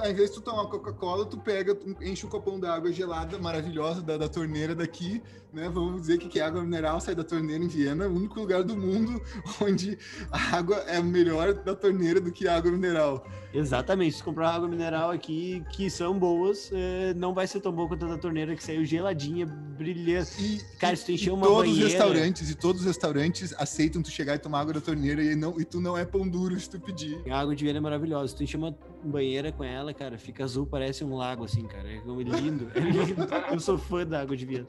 ao 0.00 0.10
invés 0.10 0.30
de 0.30 0.36
tu 0.36 0.40
tomar 0.42 0.66
Coca-Cola, 0.66 1.24
tu 1.26 1.38
pega, 1.38 1.74
tu 1.74 1.94
enche 2.02 2.24
um 2.26 2.28
copão 2.28 2.58
d'água 2.58 2.92
gelada, 2.92 3.38
maravilhosa, 3.38 4.00
da, 4.02 4.16
da 4.16 4.28
torneira 4.28 4.74
daqui, 4.74 5.22
né? 5.52 5.68
Vamos 5.68 6.00
dizer 6.02 6.18
que, 6.18 6.28
que 6.28 6.40
é 6.40 6.42
água 6.44 6.62
mineral 6.62 7.00
sai 7.00 7.14
da 7.14 7.24
torneira 7.24 7.62
em 7.62 7.68
Viena, 7.68 8.06
o 8.08 8.14
único 8.16 8.38
lugar 8.40 8.62
do 8.62 8.76
mundo 8.76 9.20
onde 9.60 9.98
a 10.30 10.56
água 10.56 10.76
é 10.86 11.00
melhor 11.02 11.52
da 11.54 11.74
torneira 11.74 12.20
do 12.20 12.32
que 12.32 12.48
a 12.48 12.56
água 12.56 12.70
mineral. 12.70 13.26
Exatamente. 13.54 14.16
Se 14.16 14.22
comprar 14.22 14.50
água 14.54 14.66
mineral 14.66 15.10
aqui, 15.10 15.62
que 15.72 15.90
são 15.90 16.18
boas, 16.18 16.70
é, 16.72 17.12
não 17.14 17.34
vai 17.34 17.46
ser 17.46 17.60
tão 17.60 17.70
boa 17.70 17.86
quanto 17.86 18.06
a 18.06 18.08
da 18.08 18.18
torneira 18.18 18.56
que 18.56 18.64
saiu 18.64 18.82
geladinha, 18.84 19.44
brilhante. 19.44 20.30
E, 20.42 20.60
Cara, 20.78 20.96
se 20.96 21.04
tu 21.04 21.12
encher 21.12 21.30
uma 21.32 21.46
todos 21.46 21.64
banheira- 21.70 21.86
os 21.86 21.92
restaurantes 21.92 22.50
e 22.50 22.54
todos 22.54 22.80
os 22.80 22.86
restaurantes 22.86 23.54
aceitam 23.58 24.00
tu 24.02 24.10
chegar 24.10 24.36
e 24.36 24.38
tomar 24.38 24.60
água 24.60 24.72
da 24.74 24.80
torneira 24.80 25.22
e, 25.22 25.34
não, 25.36 25.60
e 25.60 25.64
tu 25.66 25.80
não 25.82 25.98
é 25.98 26.04
pão 26.06 26.26
duro 26.26 26.58
se 26.58 26.70
tu 26.70 26.80
pedir. 26.80 27.20
A 27.30 27.38
água 27.40 27.54
de 27.54 27.62
Viena 27.64 27.78
é 27.78 27.82
maravilhosa. 27.82 28.28
Se 28.28 28.36
tu 28.36 28.42
encher 28.42 28.56
uma 28.56 28.74
banheira 29.04 29.52
com 29.52 29.62
ela, 29.64 29.81
cara, 29.94 30.18
fica 30.18 30.44
azul, 30.44 30.66
parece 30.66 31.02
um 31.02 31.16
lago, 31.16 31.44
assim, 31.44 31.66
cara. 31.66 31.88
É 31.88 32.02
lindo. 32.04 32.70
É 32.74 32.80
lindo. 32.80 33.26
Eu 33.50 33.58
sou 33.58 33.78
fã 33.78 34.06
da 34.06 34.20
água 34.20 34.36
de 34.36 34.44
Viena. 34.44 34.66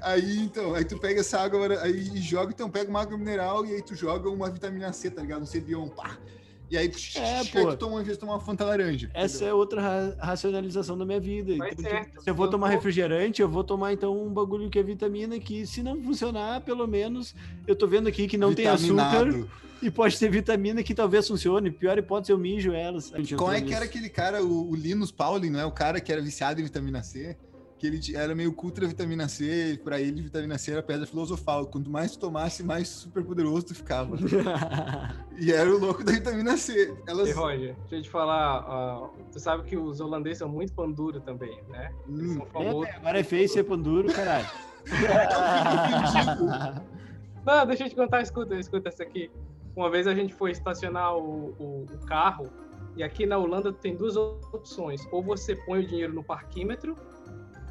Aí, 0.00 0.38
então, 0.38 0.74
aí 0.74 0.84
tu 0.84 0.98
pega 0.98 1.20
essa 1.20 1.38
água 1.38 1.82
aí 1.82 2.10
e 2.14 2.20
joga, 2.20 2.52
então 2.52 2.70
pega 2.70 2.88
uma 2.88 3.02
água 3.02 3.18
mineral 3.18 3.66
e 3.66 3.74
aí 3.74 3.82
tu 3.82 3.94
joga 3.94 4.30
uma 4.30 4.48
vitamina 4.48 4.92
C, 4.92 5.10
tá 5.10 5.20
ligado? 5.20 5.42
Um 5.42 5.46
Cebion, 5.46 5.88
pá. 5.88 6.16
E 6.70 6.76
aí, 6.76 6.90
É, 7.16 7.44
pô. 7.44 7.70
tu 7.72 7.76
toma, 7.78 8.04
tomar 8.16 8.32
uma 8.34 8.40
Fanta 8.40 8.64
laranja. 8.64 9.10
Essa 9.14 9.46
é 9.46 9.54
outra 9.54 9.80
ra- 9.80 10.14
racionalização 10.18 10.98
da 10.98 11.04
minha 11.04 11.20
vida. 11.20 11.56
Vai 11.56 11.70
Então, 11.72 12.04
tipo, 12.04 12.22
se 12.22 12.28
eu 12.30 12.34
vou 12.34 12.48
tomar 12.48 12.68
refrigerante, 12.68 13.40
eu 13.40 13.48
vou 13.48 13.64
tomar 13.64 13.92
então 13.92 14.16
um 14.26 14.28
bagulho 14.32 14.68
que 14.68 14.78
é 14.78 14.82
vitamina 14.82 15.38
que, 15.38 15.66
se 15.66 15.82
não 15.82 16.02
funcionar, 16.02 16.60
pelo 16.60 16.86
menos 16.86 17.34
eu 17.66 17.74
tô 17.74 17.86
vendo 17.86 18.08
aqui 18.08 18.26
que 18.28 18.36
não 18.36 18.54
tem 18.54 18.66
açúcar 18.66 19.24
Vitaminado. 19.24 19.50
e 19.80 19.90
pode 19.90 20.18
ter 20.18 20.28
vitamina 20.30 20.82
que 20.82 20.94
talvez 20.94 21.26
funcione. 21.26 21.70
Pior 21.70 21.96
hipótese, 21.96 22.32
eu 22.32 22.38
mijo 22.38 22.72
elas. 22.72 23.12
Qual 23.36 23.52
é 23.52 23.60
que 23.60 23.72
era 23.72 23.84
aquele 23.84 24.08
cara, 24.10 24.44
o, 24.44 24.70
o 24.70 24.74
Linus 24.74 25.10
Pauling, 25.10 25.50
não 25.50 25.60
é? 25.60 25.64
O 25.64 25.72
cara 25.72 26.00
que 26.00 26.12
era 26.12 26.20
viciado 26.20 26.60
em 26.60 26.64
vitamina 26.64 27.02
C? 27.02 27.36
Que 27.78 27.86
ele 27.86 28.00
era 28.16 28.34
meio 28.34 28.52
cultra 28.52 28.86
vitamina 28.88 29.28
C, 29.28 29.74
e 29.74 29.78
pra 29.78 30.00
ele 30.00 30.20
vitamina 30.20 30.58
C 30.58 30.72
era 30.72 30.82
pedra 30.82 31.06
filosofal. 31.06 31.64
Quanto 31.66 31.88
mais 31.88 32.10
tu 32.12 32.18
tomasse, 32.18 32.64
mais 32.64 32.88
super 32.88 33.24
poderoso 33.24 33.66
tu 33.66 33.74
ficava. 33.74 34.16
E 35.40 35.52
era 35.52 35.72
o 35.72 35.78
louco 35.78 36.02
da 36.02 36.10
vitamina 36.10 36.56
C. 36.56 36.92
Elas. 37.06 37.28
E 37.28 37.32
Roger, 37.32 37.76
deixa 37.82 37.94
eu 37.94 38.02
te 38.02 38.10
falar, 38.10 38.56
ah, 38.66 39.08
tu 39.32 39.38
sabe 39.38 39.62
que 39.62 39.76
os 39.76 40.00
holandeses 40.00 40.38
são 40.38 40.48
muito 40.48 40.72
pão 40.72 40.90
duro 40.90 41.20
também, 41.20 41.62
né? 41.68 41.92
Eles 42.08 42.32
Hum, 42.32 42.34
são 42.34 42.42
É, 42.42 42.46
famosos. 42.46 42.86
velho, 42.88 42.98
agora 42.98 43.20
é 43.20 43.22
feio 43.22 43.48
ser 43.48 43.62
pão 43.62 43.80
duro, 43.80 44.12
caralho. 44.12 44.48
Não, 47.46 47.66
deixa 47.66 47.84
eu 47.84 47.88
te 47.88 47.94
contar, 47.94 48.20
escuta, 48.20 48.54
escuta 48.56 48.88
essa 48.88 49.02
aqui. 49.04 49.30
Uma 49.76 49.88
vez 49.90 50.06
a 50.08 50.14
gente 50.14 50.34
foi 50.34 50.50
estacionar 50.50 51.14
o, 51.16 51.54
o- 51.58 51.86
o 51.92 51.98
carro, 52.06 52.50
e 52.96 53.02
aqui 53.02 53.24
na 53.26 53.38
Holanda 53.38 53.72
tem 53.72 53.94
duas 53.94 54.16
opções. 54.16 55.06
Ou 55.12 55.22
você 55.22 55.54
põe 55.54 55.84
o 55.84 55.86
dinheiro 55.86 56.12
no 56.12 56.24
parquímetro, 56.24 56.96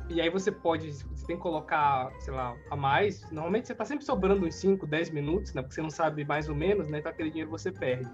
e 0.10 0.22
aí 0.22 0.30
você 0.30 0.52
pode, 0.52 0.92
você 0.92 1.26
tem 1.26 1.36
que 1.36 1.42
colocar, 1.42 2.12
sei 2.20 2.34
lá, 2.34 2.56
a 2.70 2.76
mais. 2.76 3.30
Normalmente 3.30 3.68
você 3.68 3.76
tá 3.76 3.84
sempre 3.84 4.06
sobrando 4.06 4.46
uns 4.46 4.56
5, 4.56 4.88
10 4.88 5.10
minutos, 5.10 5.54
né? 5.54 5.62
Porque 5.62 5.76
você 5.76 5.82
não 5.82 5.90
sabe 5.90 6.24
mais 6.24 6.48
ou 6.48 6.56
menos, 6.56 6.88
né? 6.88 7.00
Então 7.00 7.12
aquele 7.12 7.30
dinheiro 7.30 7.52
você 7.52 7.72
perde. 7.72 8.10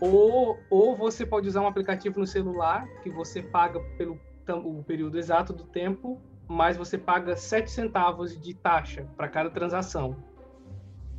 Ou, 0.00 0.60
ou 0.68 0.96
você 0.96 1.24
pode 1.24 1.48
usar 1.48 1.62
um 1.62 1.66
aplicativo 1.66 2.18
no 2.18 2.26
celular, 2.26 2.86
que 3.02 3.10
você 3.10 3.42
paga 3.42 3.80
pelo 3.96 4.18
o 4.48 4.82
período 4.84 5.18
exato 5.18 5.52
do 5.52 5.64
tempo, 5.64 6.20
mas 6.46 6.76
você 6.76 6.96
paga 6.96 7.36
7 7.36 7.68
centavos 7.70 8.40
de 8.40 8.54
taxa 8.54 9.04
para 9.16 9.28
cada 9.28 9.50
transação. 9.50 10.16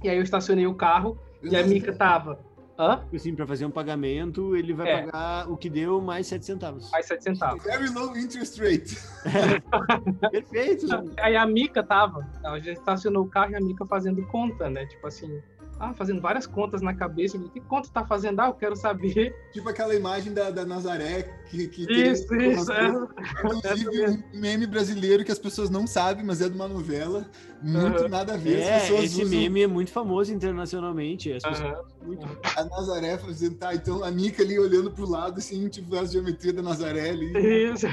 E 0.04 0.10
aí 0.10 0.18
eu 0.18 0.24
estacionei 0.24 0.66
o 0.66 0.76
carro 0.76 1.20
e 1.42 1.56
a 1.56 1.63
Mica 1.63 1.92
tava. 1.92 2.40
Hã? 2.80 3.04
Assim, 3.13 3.34
pra 3.34 3.48
fazer 3.48 3.66
um 3.66 3.72
pagamento, 3.72 4.56
ele 4.56 4.72
vai 4.74 4.88
É. 4.88 5.02
pagar 5.02 5.50
o 5.52 5.58
que 5.58 5.68
deu 5.70 6.00
mais 6.00 6.28
7 6.28 6.46
centavos. 6.46 6.92
Mais 6.92 7.06
7 7.08 7.24
centavos. 7.24 7.63
Very 7.63 7.90
low 7.90 8.16
interest 8.16 8.60
rate. 8.62 8.98
Perfeito. 10.32 10.86
Aí 11.20 11.36
a 11.36 11.46
Mica 11.46 11.82
tava. 11.84 12.28
A 12.44 12.60
gente 12.60 12.78
estacionou 12.78 13.24
o 13.24 13.30
carro 13.30 13.52
e 13.52 13.56
a 13.56 13.60
Mica 13.60 13.86
fazendo 13.86 14.26
conta, 14.28 14.70
né? 14.70 14.86
Tipo 14.86 15.08
assim. 15.08 15.42
Ah, 15.80 15.94
fazendo 15.94 16.20
várias 16.20 16.48
contas 16.48 16.82
na 16.82 16.94
cabeça. 16.94 17.38
Que 17.38 17.62
conta 17.62 17.88
tá 17.94 18.04
fazendo? 18.06 18.40
Ah, 18.40 18.48
eu 18.48 18.54
quero 18.54 18.76
saber. 18.76 19.36
Tipo 19.54 19.70
aquela 19.70 19.94
imagem 19.96 20.34
da, 20.34 20.50
da 20.50 20.66
Nazaré 20.66 21.24
que, 21.50 21.68
que 21.68 21.82
Isso, 21.84 22.28
tem 22.28 22.52
isso. 22.52 22.66
coisas- 22.66 23.08
Inclusive, 23.44 24.08
um 24.34 24.40
meme 24.40 24.66
brasileiro 24.68 25.24
que 25.24 25.32
as 25.32 25.40
pessoas 25.40 25.70
não 25.70 25.86
sabem, 25.88 26.24
mas 26.26 26.42
é 26.42 26.50
de 26.50 26.56
uma 26.56 26.68
novela. 26.68 27.26
Muito 27.62 28.00
Aham. 28.02 28.08
nada 28.08 28.34
a 28.34 28.38
ver. 28.38 28.62
as 28.62 28.68
É, 28.68 28.80
pessoas 28.80 29.04
esse 29.06 29.22
usam 29.24 29.40
meme 29.40 29.62
é 29.63 29.68
muito 29.68 29.92
famoso 29.92 30.34
internacionalmente. 30.34 31.32
As 31.34 31.44
pessoas 31.44 31.86
muito... 32.04 32.26
a 32.56 32.66
Nazaré 32.66 33.18
fazendo, 33.18 33.56
tá, 33.56 33.74
então 33.74 34.04
a 34.04 34.12
Nika 34.12 34.42
ali 34.44 34.58
olhando 34.60 34.92
pro 34.92 35.08
lado, 35.10 35.38
assim, 35.40 35.68
tipo, 35.70 35.96
a 35.96 36.06
geometria 36.06 36.54
da 36.54 36.62
Nazaré 36.62 37.10
ali. 37.12 37.32
Isso. 37.72 37.88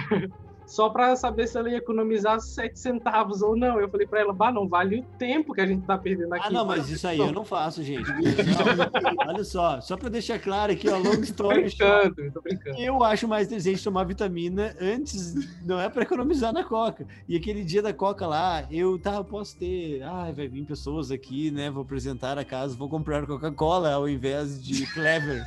Só 0.66 0.88
pra 0.88 1.14
saber 1.16 1.46
se 1.46 1.59
ela 1.59 1.70
ia 1.70 1.77
economizar 1.79 2.40
7 2.40 2.79
centavos 2.79 3.42
ou 3.42 3.57
não. 3.57 3.79
Eu 3.79 3.88
falei 3.88 4.07
pra 4.07 4.20
ela, 4.20 4.33
bah, 4.33 4.50
não 4.50 4.66
vale 4.66 5.00
o 5.00 5.03
tempo 5.18 5.53
que 5.53 5.61
a 5.61 5.66
gente 5.66 5.85
tá 5.87 5.96
perdendo 5.98 6.33
aqui. 6.35 6.46
Ah, 6.46 6.50
não, 6.50 6.64
mas 6.64 6.88
isso 6.88 7.07
aí 7.07 7.18
eu 7.18 7.33
não 7.33 7.44
faço, 7.44 7.83
gente. 7.83 8.05
Não, 8.14 9.29
olha 9.29 9.44
só, 9.44 9.81
só 9.81 9.96
pra 9.96 10.09
deixar 10.09 10.38
claro 10.38 10.72
aqui, 10.72 10.88
ó, 10.88 10.96
long 10.96 11.16
Tô 11.16 11.22
story 11.22 11.70
short. 11.70 12.11
brincando, 12.11 12.33
tô 12.33 12.40
brincando. 12.40 12.79
Eu 12.79 13.03
acho 13.03 13.29
mais 13.29 13.46
inteligente 13.46 13.85
tomar 13.85 14.05
vitamina 14.05 14.74
antes, 14.81 15.35
não 15.64 15.81
é 15.81 15.88
pra 15.88 16.03
economizar 16.03 16.53
na 16.53 16.64
coca. 16.64 17.07
E 17.29 17.37
aquele 17.37 17.64
dia 17.64 17.83
da 17.83 17.92
coca 17.92 18.27
lá, 18.27 18.66
eu 18.70 18.98
tava, 18.98 19.22
posso 19.24 19.57
ter, 19.57 20.03
ai, 20.03 20.33
vai 20.33 20.48
vir 20.48 20.64
pessoas 20.64 21.11
aqui, 21.11 21.50
né, 21.50 21.70
vou 21.70 21.83
apresentar 21.83 22.38
a 22.38 22.44
casa, 22.44 22.77
vou 22.77 22.88
comprar 22.88 23.27
Coca-Cola 23.27 23.92
ao 23.92 24.09
invés 24.09 24.62
de 24.62 24.87
Clever. 24.92 25.44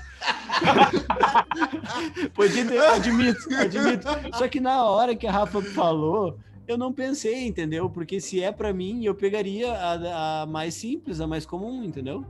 Podia 2.33 2.65
ter, 2.65 2.79
admito, 2.79 3.39
admito. 3.55 4.07
Só 4.37 4.47
que 4.47 4.59
na 4.59 4.83
hora 4.85 5.06
que 5.15 5.27
a 5.27 5.31
Rafa 5.31 5.61
falou, 5.61 6.37
eu 6.67 6.77
não 6.77 6.91
pensei, 6.91 7.47
entendeu? 7.47 7.89
Porque 7.89 8.19
se 8.19 8.41
é 8.43 8.51
pra 8.51 8.73
mim, 8.73 9.03
eu 9.05 9.15
pegaria 9.15 9.71
a, 9.71 10.41
a 10.41 10.45
mais 10.45 10.73
simples, 10.73 11.21
a 11.21 11.27
mais 11.27 11.45
comum, 11.45 11.83
entendeu? 11.83 12.25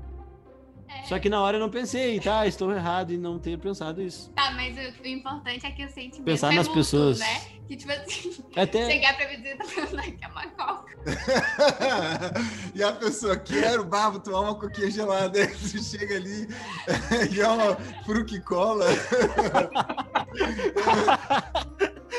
É, 0.88 1.04
Só 1.04 1.20
que 1.20 1.30
na 1.30 1.42
hora 1.42 1.58
eu 1.58 1.62
não 1.62 1.70
pensei, 1.70 2.18
tá, 2.20 2.48
estou 2.48 2.72
errado 2.72 3.12
em 3.12 3.18
não 3.18 3.38
ter 3.38 3.58
pensado 3.60 4.02
isso. 4.02 4.32
Tá, 4.32 4.52
mas 4.52 4.74
o, 4.78 5.02
o 5.04 5.08
importante 5.08 5.66
é 5.66 5.72
que 5.72 5.84
o 5.84 5.90
sentimento 5.90 6.24
Pensar 6.24 6.54
é 6.54 6.56
nas 6.56 6.68
mútuo, 6.68 6.82
pessoas. 6.82 7.20
né? 7.20 7.42
Que 7.68 7.76
tipo 7.76 7.92
assim, 7.92 8.32
Até, 8.56 8.90
chegar 8.90 9.18
pra 9.18 9.28
visita 9.28 9.62
e 9.66 9.68
falar 9.68 10.04
que 10.04 10.24
é 10.24 10.28
uma 10.30 10.48
coca. 10.52 10.96
e 12.74 12.82
a 12.82 12.94
pessoa, 12.94 13.36
quero, 13.36 13.84
bah, 13.84 14.10
vou 14.10 14.22
tomar 14.22 14.40
uma 14.40 14.56
coquinha 14.56 14.90
gelada. 14.90 15.38
Aí 15.44 15.54
você 15.54 15.98
chega 15.98 16.16
ali 16.16 16.48
e 17.36 17.42
é 17.42 17.48
uma 17.50 17.76
fruquicola. 18.06 18.86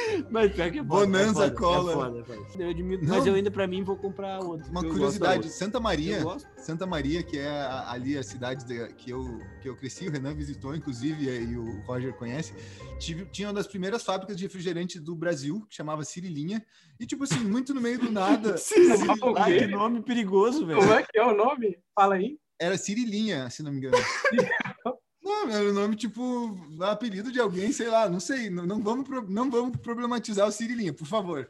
Mas 0.31 0.53
pior 0.53 0.71
que 0.71 0.79
é 0.79 0.85
foda, 0.85 1.07
Bonanza 1.07 1.45
é 1.45 1.49
foda, 1.49 1.55
cola. 1.57 1.91
É 1.91 1.95
foda, 1.95 2.19
é 2.21 2.25
foda. 2.25 2.63
Eu 2.65 2.71
admito, 2.71 3.05
Não. 3.05 3.17
mas 3.17 3.27
eu 3.27 3.35
ainda, 3.35 3.51
pra 3.51 3.67
mim, 3.67 3.83
vou 3.83 3.97
comprar 3.97 4.39
outro. 4.43 4.71
Uma 4.71 4.83
curiosidade, 4.83 5.49
Santa. 5.51 5.79
Maria. 5.81 6.23
Santa 6.57 6.87
Maria, 6.87 7.23
que 7.23 7.39
é 7.39 7.49
a- 7.49 7.91
ali 7.93 8.17
a 8.19 8.23
cidade 8.23 8.67
da- 8.67 8.89
que, 8.93 9.11
eu, 9.11 9.39
que 9.63 9.69
eu 9.69 9.77
cresci, 9.77 10.09
o 10.09 10.11
Renan 10.11 10.35
visitou, 10.35 10.75
inclusive, 10.75 11.25
e 11.29 11.57
o 11.57 11.81
Roger 11.83 12.13
conhece, 12.15 12.53
tive, 12.99 13.25
tinha 13.27 13.49
uma 13.49 13.55
das 13.55 13.67
primeiras 13.67 14.03
fábricas 14.03 14.37
de 14.37 14.45
refrigerante 14.45 14.99
do 14.99 15.15
Brasil, 15.15 15.65
que 15.69 15.75
chamava 15.77 16.05
Cirilinha, 16.05 16.65
e 16.99 17.07
tipo 17.07 17.25
assim, 17.25 17.39
muito 17.41 17.73
no 17.75 17.81
meio 17.81 17.99
do 17.99 18.11
nada, 18.11 18.57
Ah, 19.37 19.45
quê? 19.47 19.59
que 19.61 19.67
nome 19.67 20.03
perigoso, 20.03 20.67
velho. 20.67 20.79
Como 20.81 20.93
é 20.93 21.03
que 21.03 21.19
é 21.19 21.25
o 21.25 21.35
nome? 21.37 21.79
Fala 21.95 22.17
aí. 22.17 22.39
era 22.61 22.77
Cirilinha, 22.77 23.49
se 23.51 23.63
não 23.63 23.71
me 23.71 23.79
engano. 23.79 23.97
Não, 25.29 25.51
era 25.51 25.69
o 25.69 25.75
nome, 25.75 25.95
tipo, 25.95 26.59
apelido 26.81 27.31
de 27.31 27.39
alguém, 27.39 27.71
sei 27.71 27.89
lá, 27.89 28.09
não 28.09 28.19
sei. 28.19 28.49
Não, 28.49 28.65
não, 28.65 28.83
vamos, 28.83 29.07
não 29.29 29.51
vamos 29.51 29.77
problematizar 29.77 30.49
o 30.49 30.51
Cirilinha, 30.51 30.91
por 30.91 31.07
favor. 31.07 31.47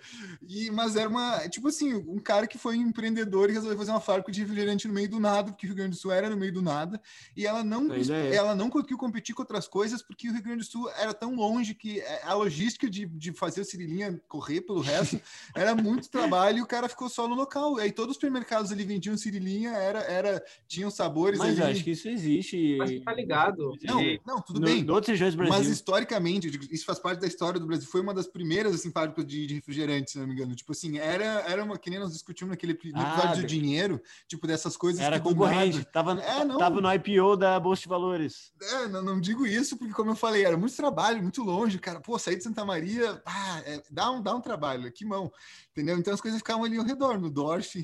E, 0.49 0.69
mas 0.73 0.97
era 0.97 1.09
uma, 1.09 1.49
tipo 1.49 1.69
assim, 1.69 1.95
um 1.95 2.19
cara 2.19 2.49
que 2.49 2.59
foi 2.59 2.77
um 2.77 2.89
empreendedor 2.89 3.49
e 3.49 3.53
resolveu 3.53 3.79
fazer 3.79 3.93
uma 3.93 4.01
fábrica 4.01 4.33
de 4.33 4.41
refrigerante 4.41 4.89
no 4.89 4.95
meio 4.95 5.09
do 5.09 5.21
nada, 5.21 5.53
porque 5.53 5.65
o 5.65 5.69
Rio 5.69 5.77
Grande 5.77 5.91
do 5.91 5.97
Sul 5.97 6.11
era 6.11 6.29
no 6.29 6.37
meio 6.37 6.53
do 6.53 6.61
nada, 6.61 7.01
e 7.37 7.47
ela 7.47 7.63
não, 7.63 7.89
é. 7.93 8.35
ela 8.35 8.53
não 8.53 8.69
conseguiu 8.69 8.99
competir 8.99 9.33
com 9.33 9.43
outras 9.43 9.69
coisas, 9.69 10.03
porque 10.03 10.29
o 10.29 10.33
Rio 10.33 10.43
Grande 10.43 10.59
do 10.59 10.65
Sul 10.65 10.91
era 10.99 11.15
tão 11.15 11.37
longe 11.37 11.73
que 11.73 12.03
a 12.25 12.35
logística 12.35 12.91
de, 12.91 13.07
de 13.07 13.33
fazer 13.33 13.61
o 13.61 13.65
Cirilinha 13.65 14.21
correr 14.27 14.63
pelo 14.63 14.81
resto 14.81 15.21
era 15.55 15.73
muito 15.77 16.11
trabalho 16.11 16.59
e 16.59 16.63
o 16.63 16.67
cara 16.67 16.89
ficou 16.89 17.09
só 17.09 17.29
no 17.29 17.37
local. 17.37 17.77
Aí 17.77 17.93
todos 17.93 18.11
os 18.11 18.17
supermercados 18.17 18.73
ali 18.73 18.83
vendiam 18.83 19.17
Cirilinha, 19.17 19.71
era, 19.71 20.01
era, 20.01 20.45
tinham 20.67 20.91
sabores 20.91 21.39
Mas 21.39 21.61
ali. 21.61 21.73
acho 21.73 21.85
que 21.85 21.93
isso 21.93 22.09
existe. 22.09 22.77
Mas 22.77 23.01
tá 23.05 23.13
ligado. 23.13 23.68
Não, 23.83 24.03
não 24.27 24.43
tudo 24.43 24.61
no, 24.61 24.67
bem. 24.67 24.81
Em 24.81 24.91
outras 24.91 25.09
regiões 25.09 25.35
do 25.35 25.39
Brasil. 25.39 25.59
Mas 25.59 25.69
historicamente, 25.69 26.49
isso 26.71 26.85
faz 26.85 26.99
parte 26.99 27.21
da 27.21 27.27
história 27.27 27.59
do 27.59 27.67
Brasil. 27.67 27.89
Foi 27.89 28.01
uma 28.01 28.15
das 28.15 28.27
primeiras 28.27 28.75
assim, 28.75 28.91
fábricas 28.91 29.27
de, 29.27 29.47
de 29.47 29.55
refrigerante, 29.55 30.11
se 30.13 30.19
não 30.19 30.27
me 30.27 30.33
engano. 30.33 30.55
Tipo 30.55 30.73
assim, 30.73 30.99
era, 30.99 31.25
era 31.49 31.65
uma 31.65 31.79
que 31.79 31.91
nem 31.91 31.99
nós 31.99 32.13
discutimos 32.13 32.51
naquele 32.51 32.73
episódio 32.73 33.05
ah, 33.05 33.35
do 33.35 33.45
dinheiro, 33.45 34.01
tipo 34.27 34.47
dessas 34.47 34.77
coisas. 34.77 35.01
Era 35.01 35.21
concorrente, 35.21 35.85
tava, 35.85 36.21
é, 36.21 36.47
tava 36.47 36.81
no 36.81 36.93
IPO 36.93 37.37
da 37.37 37.59
Bolsa 37.59 37.83
de 37.83 37.89
Valores. 37.89 38.53
É, 38.61 38.89
não, 38.89 39.03
não, 39.03 39.21
digo 39.21 39.47
isso, 39.47 39.77
porque, 39.77 39.93
como 39.93 40.11
eu 40.11 40.17
falei, 40.17 40.45
era 40.45 40.57
muito 40.57 40.77
trabalho, 40.77 41.23
muito 41.23 41.43
longe, 41.43 41.79
cara. 41.79 42.01
Pô, 42.01 42.19
sair 42.19 42.37
de 42.37 42.45
Santa 42.45 42.65
Maria, 42.65 43.23
ah, 43.25 43.63
é, 43.65 43.83
dá, 43.91 44.11
um, 44.11 44.23
dá 44.23 44.35
um 44.35 44.41
trabalho, 44.41 44.93
que 44.93 45.05
mão. 45.05 45.33
Entendeu? 45.73 45.99
Então 45.99 46.15
as 46.15 46.21
coisas 46.21 46.39
ficavam 46.39 46.65
ali 46.65 46.79
ao 46.79 46.85
redor, 46.85 47.19
no 47.19 47.31
Dorf. 47.31 47.77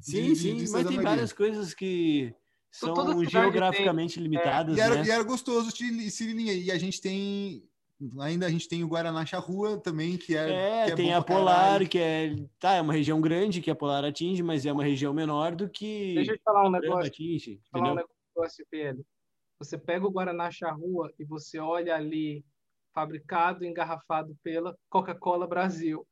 Sim, 0.00 0.32
de, 0.32 0.36
sim, 0.36 0.56
de 0.56 0.70
mas 0.70 0.86
tem 0.86 0.96
Maria. 0.96 1.02
várias 1.02 1.32
coisas 1.32 1.74
que 1.74 2.34
são 2.70 3.24
geograficamente 3.24 4.14
tem, 4.14 4.22
limitadas. 4.22 4.78
É, 4.78 4.80
e, 4.80 4.82
era, 4.82 4.94
né? 4.96 5.04
e 5.04 5.10
era 5.10 5.22
gostoso 5.22 5.70
Sirilinha. 5.70 6.52
E 6.52 6.70
a 6.70 6.78
gente 6.78 7.00
tem. 7.00 7.64
Ainda 8.20 8.46
a 8.46 8.50
gente 8.50 8.66
tem 8.66 8.82
o 8.82 8.88
Guaraná 8.88 9.26
Charrua 9.26 9.76
também, 9.78 10.16
que 10.16 10.34
é. 10.36 10.50
É, 10.50 10.84
que 10.86 10.92
é 10.92 10.94
tem 10.94 11.12
a 11.12 11.20
Polar, 11.20 11.86
que 11.86 11.98
é. 11.98 12.36
Tá, 12.58 12.74
é 12.74 12.80
uma 12.80 12.92
região 12.92 13.20
grande 13.20 13.60
que 13.60 13.70
a 13.70 13.74
Polar 13.74 14.04
atinge, 14.04 14.42
mas 14.42 14.64
é 14.64 14.72
uma 14.72 14.84
região 14.84 15.12
menor 15.12 15.54
do 15.54 15.68
que. 15.68 16.14
Deixa 16.14 16.32
eu 16.32 16.38
te 16.38 16.42
falar 16.42 16.66
um 16.66 16.70
negócio. 16.70 17.06
Atinge, 17.06 17.60
falar 17.70 17.92
um 17.92 17.96
negócio, 17.96 18.66
Pedro. 18.70 19.04
Você 19.58 19.76
pega 19.76 20.06
o 20.06 20.10
Guaraná 20.10 20.50
Charrua 20.50 21.12
e 21.18 21.24
você 21.24 21.58
olha 21.58 21.94
ali 21.94 22.42
fabricado, 22.94 23.64
engarrafado 23.64 24.36
pela 24.42 24.76
Coca-Cola 24.88 25.46
Brasil. 25.46 26.06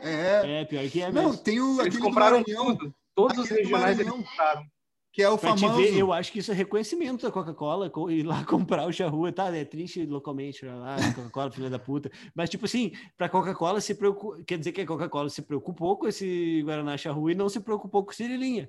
É. 0.00 0.60
é, 0.60 0.64
pior 0.64 0.88
que 0.88 1.02
é 1.02 1.12
mesmo. 1.12 1.28
Não, 1.28 1.36
tem 1.36 1.60
o, 1.60 1.80
Eles 1.80 1.98
compraram 1.98 2.42
tudo. 2.42 2.94
Todos 3.14 3.38
os 3.38 3.48
regionais 3.48 3.98
eles 3.98 4.10
compraram. 4.10 4.66
Que 5.14 5.22
é 5.22 5.28
o 5.28 5.38
pra 5.38 5.56
famoso. 5.56 5.76
Ver, 5.76 5.96
eu 5.96 6.12
acho 6.12 6.32
que 6.32 6.40
isso 6.40 6.50
é 6.50 6.54
reconhecimento 6.54 7.24
da 7.24 7.30
Coca-Cola, 7.30 7.88
ir 8.10 8.24
lá 8.24 8.42
comprar 8.44 8.84
o 8.84 8.92
charrua, 8.92 9.30
tá? 9.30 9.46
É 9.54 9.64
triste 9.64 10.04
localmente, 10.04 10.66
lá, 10.66 10.96
Coca-Cola, 11.14 11.52
filha 11.52 11.70
da 11.70 11.78
puta. 11.78 12.10
Mas, 12.34 12.50
tipo 12.50 12.64
assim, 12.64 12.90
pra 13.16 13.28
Coca-Cola 13.28 13.80
se 13.80 13.94
preocupa. 13.94 14.42
Quer 14.44 14.58
dizer 14.58 14.72
que 14.72 14.80
a 14.80 14.86
Coca-Cola 14.86 15.30
se 15.30 15.42
preocupou 15.42 15.96
com 15.96 16.08
esse 16.08 16.62
Guaraná 16.62 16.96
Charrua 16.96 17.30
e 17.30 17.36
não 17.36 17.48
se 17.48 17.60
preocupou 17.60 18.04
com 18.04 18.10
o 18.10 18.14
Cirilinha. 18.14 18.68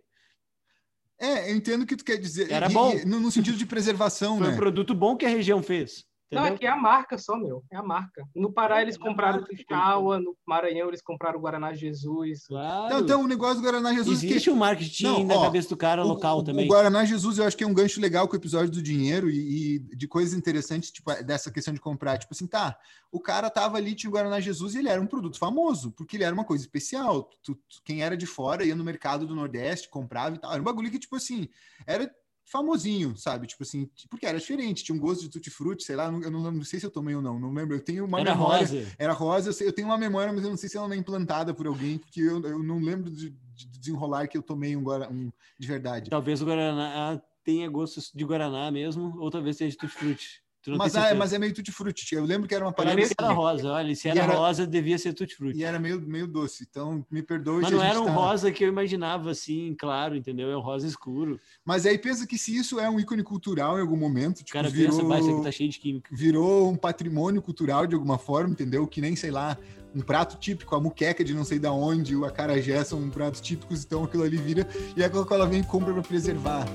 É, 1.20 1.50
eu 1.50 1.56
entendo 1.56 1.82
o 1.82 1.86
que 1.88 1.96
tu 1.96 2.06
quer 2.06 2.18
dizer. 2.18 2.52
Era 2.52 2.70
bom. 2.70 2.94
E, 2.94 3.06
no, 3.06 3.20
no, 3.20 3.32
sentido 3.32 3.58
de 3.58 3.66
preservação, 3.66 4.38
Foi 4.38 4.48
né? 4.48 4.54
um 4.54 4.58
produto 4.58 4.94
bom 4.94 5.18
que 5.18 5.26
a 5.26 5.30
região 5.30 5.64
fez. 5.64 6.06
Entendeu? 6.32 6.50
Não, 6.50 6.56
é 6.56 6.58
que 6.58 6.66
é 6.66 6.70
a 6.70 6.76
marca 6.76 7.18
só, 7.18 7.38
meu. 7.38 7.64
É 7.72 7.78
a 7.78 7.84
marca. 7.84 8.28
No 8.36 8.52
Pará 8.52 8.82
eles 8.82 8.98
compraram 8.98 9.40
o 9.40 9.44
Triscaua, 9.44 10.20
no 10.20 10.36
Maranhão 10.46 10.88
eles 10.88 11.02
compraram 11.02 11.38
o 11.38 11.42
Guaraná 11.42 11.74
Jesus. 11.74 12.48
Claro. 12.48 12.86
Então, 12.88 13.00
então 13.00 13.24
o 13.24 13.28
negócio 13.28 13.58
do 13.58 13.62
Guaraná 13.62 13.94
Jesus... 13.94 14.24
Existe 14.24 14.46
que... 14.46 14.50
um 14.50 14.56
marketing 14.56 15.04
não, 15.04 15.24
na 15.24 15.36
ó, 15.36 15.44
cabeça 15.44 15.70
do 15.70 15.78
cara 15.78 16.04
local 16.04 16.40
o, 16.40 16.44
também. 16.44 16.66
O 16.66 16.68
Guaraná 16.68 17.06
Jesus 17.06 17.38
eu 17.38 17.46
acho 17.46 17.56
que 17.56 17.64
é 17.64 17.68
um 17.68 17.74
gancho 17.74 18.02
legal 18.02 18.28
com 18.28 18.34
o 18.34 18.40
episódio 18.40 18.72
do 18.72 18.82
dinheiro 18.82 19.30
e, 19.30 19.76
e, 19.76 19.80
de 19.96 20.08
coisas 20.08 20.34
interessantes, 20.34 20.92
tipo, 20.92 21.14
dessa 21.24 21.52
questão 21.52 21.74
de 21.74 21.80
comprar. 21.80 22.18
Tipo 22.18 22.34
assim, 22.34 22.48
tá, 22.48 22.76
o 23.12 23.20
cara 23.20 23.50
tava 23.50 23.78
ali, 23.78 23.94
tinha 23.94 24.10
o 24.10 24.14
Guaraná 24.14 24.40
Jesus 24.40 24.74
e 24.74 24.80
ele 24.80 24.90
era 24.90 25.02
um 25.02 25.08
produto 25.08 25.38
famoso, 25.38 25.92
porque 25.92 26.18
ele 26.18 26.24
era 26.24 26.34
uma 26.34 26.44
coisa 26.44 26.64
especial. 26.64 27.30
Tu, 27.44 27.54
tu, 27.54 27.82
quem 27.84 28.02
era 28.02 28.18
de 28.18 28.26
fora 28.26 28.66
ia 28.66 28.76
no 28.76 28.84
mercado 28.84 29.28
do 29.28 29.36
Nordeste, 29.36 29.90
comprava 29.90 30.36
e 30.36 30.40
tal. 30.40 30.52
Era 30.52 30.62
um 30.62 30.66
bagulho 30.66 30.90
que, 30.90 31.00
tipo 31.00 31.16
assim, 31.16 31.48
era 31.86 32.12
famosinho, 32.46 33.18
sabe? 33.18 33.48
Tipo 33.48 33.64
assim, 33.64 33.90
porque 34.10 34.26
era 34.26 34.38
diferente, 34.38 34.84
tinha 34.84 34.96
um 34.96 35.00
gosto 35.00 35.22
de 35.22 35.30
tutti-frutti, 35.30 35.84
sei 35.84 35.96
lá, 35.96 36.06
eu 36.06 36.32
não, 36.32 36.52
não, 36.52 36.64
sei 36.64 36.80
se 36.80 36.86
eu 36.86 36.92
tomei 36.92 37.16
ou 37.16 37.22
não, 37.22 37.40
não 37.40 37.52
lembro. 37.52 37.76
Eu 37.76 37.82
tenho 37.82 38.06
uma 38.06 38.20
era 38.20 38.36
memória. 38.36 38.60
Rosa. 38.60 38.96
Era 38.98 39.14
rosa. 39.14 39.50
Eu, 39.50 39.54
sei, 39.54 39.68
eu, 39.68 39.74
tenho 39.74 39.88
uma 39.88 39.98
memória, 39.98 40.32
mas 40.32 40.44
eu 40.44 40.50
não 40.50 40.58
sei 40.58 40.70
se 40.70 40.78
ela 40.78 40.88
não 40.88 40.96
é 40.96 40.98
implantada 40.98 41.54
por 41.54 41.68
alguém, 41.68 41.98
porque 41.98 42.22
eu, 42.22 42.42
eu 42.44 42.64
não 42.64 42.80
lembro 42.80 43.10
de, 43.10 43.32
de, 43.32 43.68
desenrolar 43.68 44.28
que 44.28 44.38
eu 44.38 44.44
tomei 44.44 44.76
um, 44.76 44.84
um 45.12 45.32
de 45.60 45.68
verdade. 45.68 46.10
Talvez 46.10 46.42
o 46.42 46.46
Guaraná 46.46 47.22
tenha 47.44 47.70
gosto 47.70 48.02
de 48.16 48.24
Guaraná 48.24 48.72
mesmo, 48.72 49.20
ou 49.20 49.30
talvez 49.30 49.58
seja 49.58 49.72
de 49.72 49.78
tutti-frutti. 49.78 50.45
Mas, 50.68 50.96
ah, 50.96 51.14
mas 51.14 51.34
é 51.34 51.40
meio 51.40 51.54
tutti-frutti. 51.54 52.16
Eu 52.16 52.26
lembro 52.26 52.48
que 52.48 52.56
era 52.56 52.66
uma 52.66 52.72
parada. 52.72 53.00
Eu 53.00 53.08
que 53.08 53.14
era 53.18 53.32
rosa, 53.32 53.72
olha, 53.72 53.96
se 53.96 54.08
era, 54.08 54.24
era, 54.24 54.34
rosa, 54.34 54.66
devia 54.66 54.98
ser 54.98 55.14
tutti-frutti. 55.14 55.58
E 55.58 55.64
era 55.64 55.80
meio, 55.80 56.02
meio 56.02 56.28
doce, 56.28 56.66
então 56.70 57.06
me 57.10 57.22
perdoe. 57.22 57.62
Mas 57.62 57.72
não 57.72 57.84
era 57.84 58.02
um 58.02 58.06
tá... 58.06 58.12
rosa 58.12 58.52
que 58.52 58.64
eu 58.64 58.70
imaginava 58.70 59.32
assim, 59.32 59.76
claro, 59.78 60.16
entendeu? 60.16 60.50
É 60.50 60.58
um 60.58 60.62
rosa 60.62 60.88
escuro. 60.88 61.40
Mas 61.64 61.86
aí 61.86 61.98
pensa 61.98 62.26
que 62.26 62.38
se 62.38 62.56
isso 62.56 62.80
é 62.80 62.90
um 62.90 63.00
ícone 63.00 63.24
cultural 63.24 63.78
em 63.78 63.82
algum 63.82 63.98
momento, 63.98 64.38
tipo, 64.38 64.52
cara 64.52 64.70
virou, 64.70 64.98
pensa, 64.98 65.20
isso 65.20 65.32
aqui 65.32 65.44
tá 65.44 65.52
cheio 65.52 65.70
de 65.70 65.80
química. 65.80 66.10
Virou 66.12 66.70
um 66.70 66.76
patrimônio 66.76 67.42
cultural 67.42 67.86
de 67.86 67.96
alguma 67.96 68.18
forma, 68.18 68.52
entendeu? 68.52 68.88
Que 68.88 69.02
nem, 69.02 69.16
sei 69.16 69.32
lá, 69.32 69.58
um 69.96 70.02
prato 70.02 70.38
típico, 70.38 70.76
a 70.76 70.80
muqueca 70.80 71.24
de 71.24 71.34
não 71.34 71.46
sei 71.46 71.58
da 71.58 71.72
onde, 71.72 72.16
o 72.16 72.26
acarajé 72.26 72.84
são 72.84 73.10
pratos 73.10 73.40
típicos, 73.40 73.86
então 73.86 74.04
aquilo 74.04 74.24
ali 74.24 74.38
vira 74.38 74.68
e 74.96 75.04
a 75.04 75.10
Coca-Cola 75.10 75.48
vem 75.48 75.62
e 75.62 75.64
compra 75.64 75.94
para 75.94 76.04
preservar. 76.04 76.68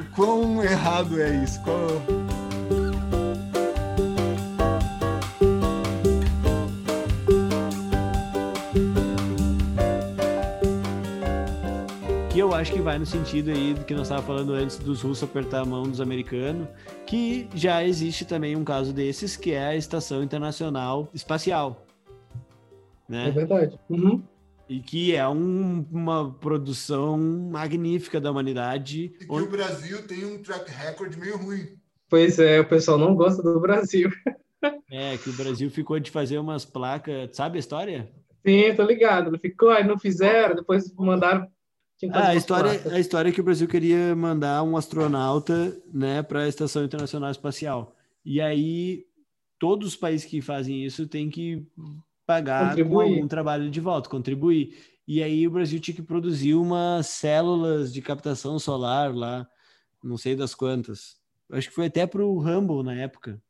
O 0.00 0.14
quão 0.14 0.62
errado 0.62 1.20
é 1.20 1.42
isso? 1.42 1.60
Qual... 1.62 2.45
acho 12.56 12.72
que 12.72 12.80
vai 12.80 12.98
no 12.98 13.04
sentido 13.04 13.50
aí 13.50 13.74
do 13.74 13.84
que 13.84 13.92
nós 13.92 14.04
estávamos 14.04 14.26
falando 14.26 14.54
antes 14.54 14.78
dos 14.78 15.02
russos 15.02 15.22
apertar 15.22 15.60
a 15.60 15.64
mão 15.64 15.82
dos 15.82 16.00
americanos, 16.00 16.66
que 17.06 17.48
já 17.54 17.84
existe 17.84 18.24
também 18.24 18.56
um 18.56 18.64
caso 18.64 18.94
desses, 18.94 19.36
que 19.36 19.52
é 19.52 19.66
a 19.66 19.76
Estação 19.76 20.22
Internacional 20.22 21.10
Espacial. 21.12 21.84
Né? 23.06 23.28
É 23.28 23.30
verdade. 23.30 23.78
Uhum. 23.90 24.22
E 24.68 24.80
que 24.80 25.14
é 25.14 25.28
um, 25.28 25.86
uma 25.92 26.32
produção 26.32 27.18
magnífica 27.18 28.20
da 28.20 28.30
humanidade. 28.30 29.04
E 29.20 29.26
que 29.26 29.26
onde... 29.28 29.44
o 29.44 29.50
Brasil 29.50 30.06
tem 30.06 30.24
um 30.24 30.42
track 30.42 30.70
record 30.70 31.14
meio 31.16 31.36
ruim. 31.36 31.76
Pois 32.08 32.38
é, 32.38 32.60
o 32.60 32.66
pessoal 32.66 32.96
não 32.96 33.14
gosta 33.14 33.42
do 33.42 33.60
Brasil. 33.60 34.10
É, 34.90 35.16
que 35.18 35.28
o 35.28 35.34
Brasil 35.34 35.70
ficou 35.70 36.00
de 36.00 36.10
fazer 36.10 36.38
umas 36.38 36.64
placas, 36.64 37.36
sabe 37.36 37.58
a 37.58 37.60
história? 37.60 38.08
Sim, 38.44 38.74
tô 38.74 38.82
ligado. 38.84 39.38
Ficou, 39.38 39.68
aí 39.70 39.86
não 39.86 39.98
fizeram, 39.98 40.56
depois 40.56 40.92
mandaram 40.94 41.46
ah, 42.12 42.28
a 42.28 42.34
história, 42.34 42.94
a 42.94 43.00
história 43.00 43.30
é 43.30 43.32
que 43.32 43.40
o 43.40 43.44
Brasil 43.44 43.66
queria 43.66 44.14
mandar 44.14 44.62
um 44.62 44.76
astronauta 44.76 45.74
né, 45.92 46.22
para 46.22 46.42
a 46.42 46.48
Estação 46.48 46.84
Internacional 46.84 47.30
Espacial. 47.30 47.96
E 48.24 48.40
aí, 48.40 49.06
todos 49.58 49.88
os 49.88 49.96
países 49.96 50.26
que 50.26 50.42
fazem 50.42 50.84
isso 50.84 51.06
têm 51.06 51.30
que 51.30 51.66
pagar 52.26 52.70
contribuir. 52.70 53.06
com 53.06 53.14
algum 53.14 53.28
trabalho 53.28 53.70
de 53.70 53.80
volta, 53.80 54.10
contribuir. 54.10 54.76
E 55.08 55.22
aí, 55.22 55.46
o 55.46 55.50
Brasil 55.50 55.80
tinha 55.80 55.94
que 55.94 56.02
produzir 56.02 56.54
umas 56.54 57.06
células 57.06 57.92
de 57.92 58.02
captação 58.02 58.58
solar 58.58 59.14
lá, 59.14 59.48
não 60.02 60.18
sei 60.18 60.36
das 60.36 60.54
quantas. 60.54 61.16
Acho 61.50 61.68
que 61.68 61.74
foi 61.74 61.86
até 61.86 62.06
para 62.06 62.24
o 62.24 62.38
Rumble 62.38 62.82
na 62.82 62.94
época, 62.94 63.40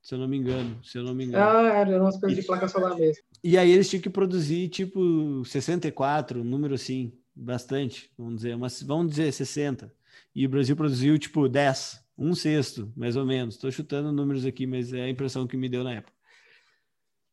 se 0.00 0.14
eu 0.14 0.18
não 0.18 0.28
me 0.28 0.38
engano. 0.38 0.78
Se 0.82 0.96
eu 0.96 1.02
não 1.02 1.14
me 1.14 1.24
engano. 1.24 1.44
Ah, 1.44 1.80
era 1.80 2.00
umas 2.00 2.18
coisas 2.18 2.38
de 2.38 2.46
placa 2.46 2.66
solar 2.66 2.96
mesmo. 2.96 3.22
E 3.42 3.58
aí, 3.58 3.70
eles 3.70 3.90
tinham 3.90 4.00
que 4.00 4.08
produzir 4.08 4.68
tipo 4.68 5.44
64, 5.44 6.40
um 6.40 6.44
número 6.44 6.74
assim 6.74 7.12
bastante, 7.34 8.10
vamos 8.16 8.36
dizer, 8.36 8.56
mas 8.56 8.82
vamos 8.82 9.10
dizer 9.10 9.32
60. 9.32 9.92
E 10.34 10.46
o 10.46 10.48
Brasil 10.48 10.76
produziu 10.76 11.18
tipo 11.18 11.48
10, 11.48 12.02
um 12.16 12.34
sexto, 12.34 12.92
mais 12.96 13.16
ou 13.16 13.24
menos. 13.24 13.54
Estou 13.54 13.70
chutando 13.70 14.12
números 14.12 14.44
aqui, 14.44 14.66
mas 14.66 14.92
é 14.92 15.02
a 15.02 15.08
impressão 15.08 15.46
que 15.46 15.56
me 15.56 15.68
deu 15.68 15.82
na 15.82 15.94
época. 15.94 16.14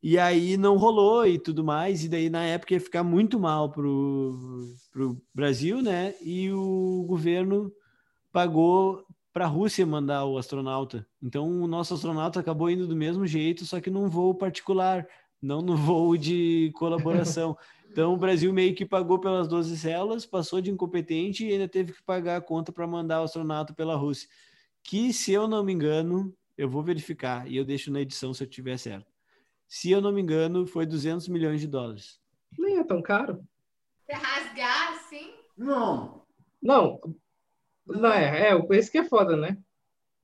E 0.04 0.18
aí 0.18 0.58
não 0.58 0.78
rolou 0.78 1.28
e 1.28 1.38
tudo 1.38 1.64
mais, 1.64 2.04
e 2.04 2.10
daí 2.10 2.28
na 2.28 2.44
época 2.44 2.74
ia 2.74 2.80
ficar 2.80 3.04
muito 3.04 3.40
mal 3.40 3.70
pro, 3.70 4.74
pro 4.92 5.22
Brasil, 5.34 5.80
né? 5.82 6.16
E 6.22 6.52
o 6.52 7.06
governo 7.08 7.72
pagou 8.32 9.06
para 9.32 9.46
a 9.46 9.48
Rússia 9.48 9.86
mandar 9.86 10.26
o 10.26 10.40
astronauta. 10.40 11.06
Então 11.22 11.48
o 11.62 11.68
nosso 11.68 11.94
astronauta 11.94 12.40
acabou 12.40 12.70
indo 12.70 12.88
do 12.88 12.96
mesmo 12.96 13.28
jeito, 13.28 13.64
só 13.64 13.80
que 13.80 13.92
num 13.92 14.10
voo 14.10 14.34
particular, 14.34 15.08
não 15.40 15.62
no 15.62 15.76
voo 15.76 16.18
de 16.18 16.72
colaboração. 16.76 17.56
Então 17.92 18.14
o 18.14 18.18
Brasil 18.18 18.54
meio 18.54 18.74
que 18.74 18.86
pagou 18.86 19.20
pelas 19.20 19.50
12 19.50 19.78
células, 19.78 20.26
passou 20.26 20.62
de 20.62 20.72
incompetente 20.72 21.46
e 21.46 21.52
ainda 21.52 21.68
teve 21.68 21.92
que 21.92 22.02
pagar 22.02 22.38
a 22.38 22.42
conta 22.42 22.72
para 22.72 22.88
mandar 22.88 23.20
o 23.20 23.26
astronauta 23.26 23.74
pela 23.74 23.98
Rússia. 23.98 24.30
Que, 24.82 25.12
se 25.12 25.34
eu 25.34 25.46
não 25.46 25.62
me 25.62 25.74
engano, 25.74 26.34
eu 26.58 26.70
vou 26.70 26.82
verificar 26.82 27.46
e 27.52 27.58
eu 27.58 27.66
deixo 27.66 27.92
na 27.92 28.00
edição 28.00 28.34
se 28.34 28.44
eu 28.44 28.48
tiver 28.48 28.78
certo. 28.78 29.12
Se 29.68 29.92
eu 29.92 30.00
não 30.00 30.14
me 30.14 30.22
engano, 30.22 30.66
foi 30.66 30.86
200 30.86 31.28
milhões 31.28 31.60
de 31.60 31.68
dólares. 31.68 32.20
Nem 32.58 32.78
é 32.78 32.84
tão 32.84 33.02
caro. 33.02 33.44
Pra 34.08 34.18
rasgar 34.18 34.94
assim? 34.94 35.34
Não. 35.58 36.22
Não. 36.62 37.00
Não 37.86 38.12
é, 38.12 38.52
é, 38.52 38.56
o 38.56 38.66
preço 38.66 38.90
que 38.90 39.00
é 39.00 39.04
foda, 39.04 39.36
né? 39.36 39.58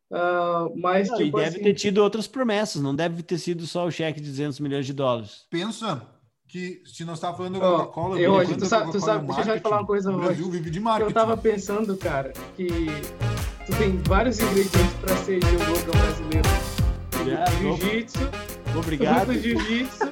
Uh, 0.10 0.73
mas, 0.80 1.10
não, 1.10 1.17
tipo 1.17 1.38
e 1.38 1.43
deve 1.43 1.56
assim, 1.58 1.63
ter 1.63 1.73
tido 1.73 1.97
outras 1.97 2.27
promessas, 2.27 2.82
não 2.82 2.95
deve 2.95 3.21
ter 3.23 3.38
sido 3.38 3.67
só 3.67 3.86
o 3.86 3.91
cheque 3.91 4.21
de 4.21 4.30
200 4.30 4.62
milhões 4.62 4.86
de 4.86 4.93
dólares. 4.93 5.45
Pensa 5.49 6.16
que 6.47 6.81
se 6.86 7.03
nós 7.03 7.15
estamos 7.17 7.38
falando 7.38 7.60
da 7.60 7.60
Coca-Cola, 7.60 8.19
eu, 8.19 8.31
hoje, 8.33 8.55
tu 8.55 8.65
sabe- 8.65 8.91
tu 8.91 8.97
é 8.97 8.99
sabe- 9.01 9.27
deixa 9.33 9.51
eu 9.51 9.57
te 9.57 9.62
falar 9.62 9.79
uma 9.79 9.86
coisa, 9.88 10.12
O. 10.12 10.17
Brasil 10.19 10.49
vive 10.49 10.69
de 10.69 10.77
eu 10.79 10.83
marketing. 10.83 11.13
tava 11.13 11.36
pensando, 11.38 11.97
cara, 11.97 12.31
que 12.55 12.67
tu 13.65 13.75
tem 13.77 13.97
vários 14.07 14.39
ingredientes 14.39 14.93
pra 15.01 15.15
ser 15.17 15.39
Rogan 15.43 15.91
brasileiro. 15.99 16.47
Jiu-jitsu, 17.60 18.19
Obrigado. 18.77 19.33
jiu-jitsu. 19.39 20.12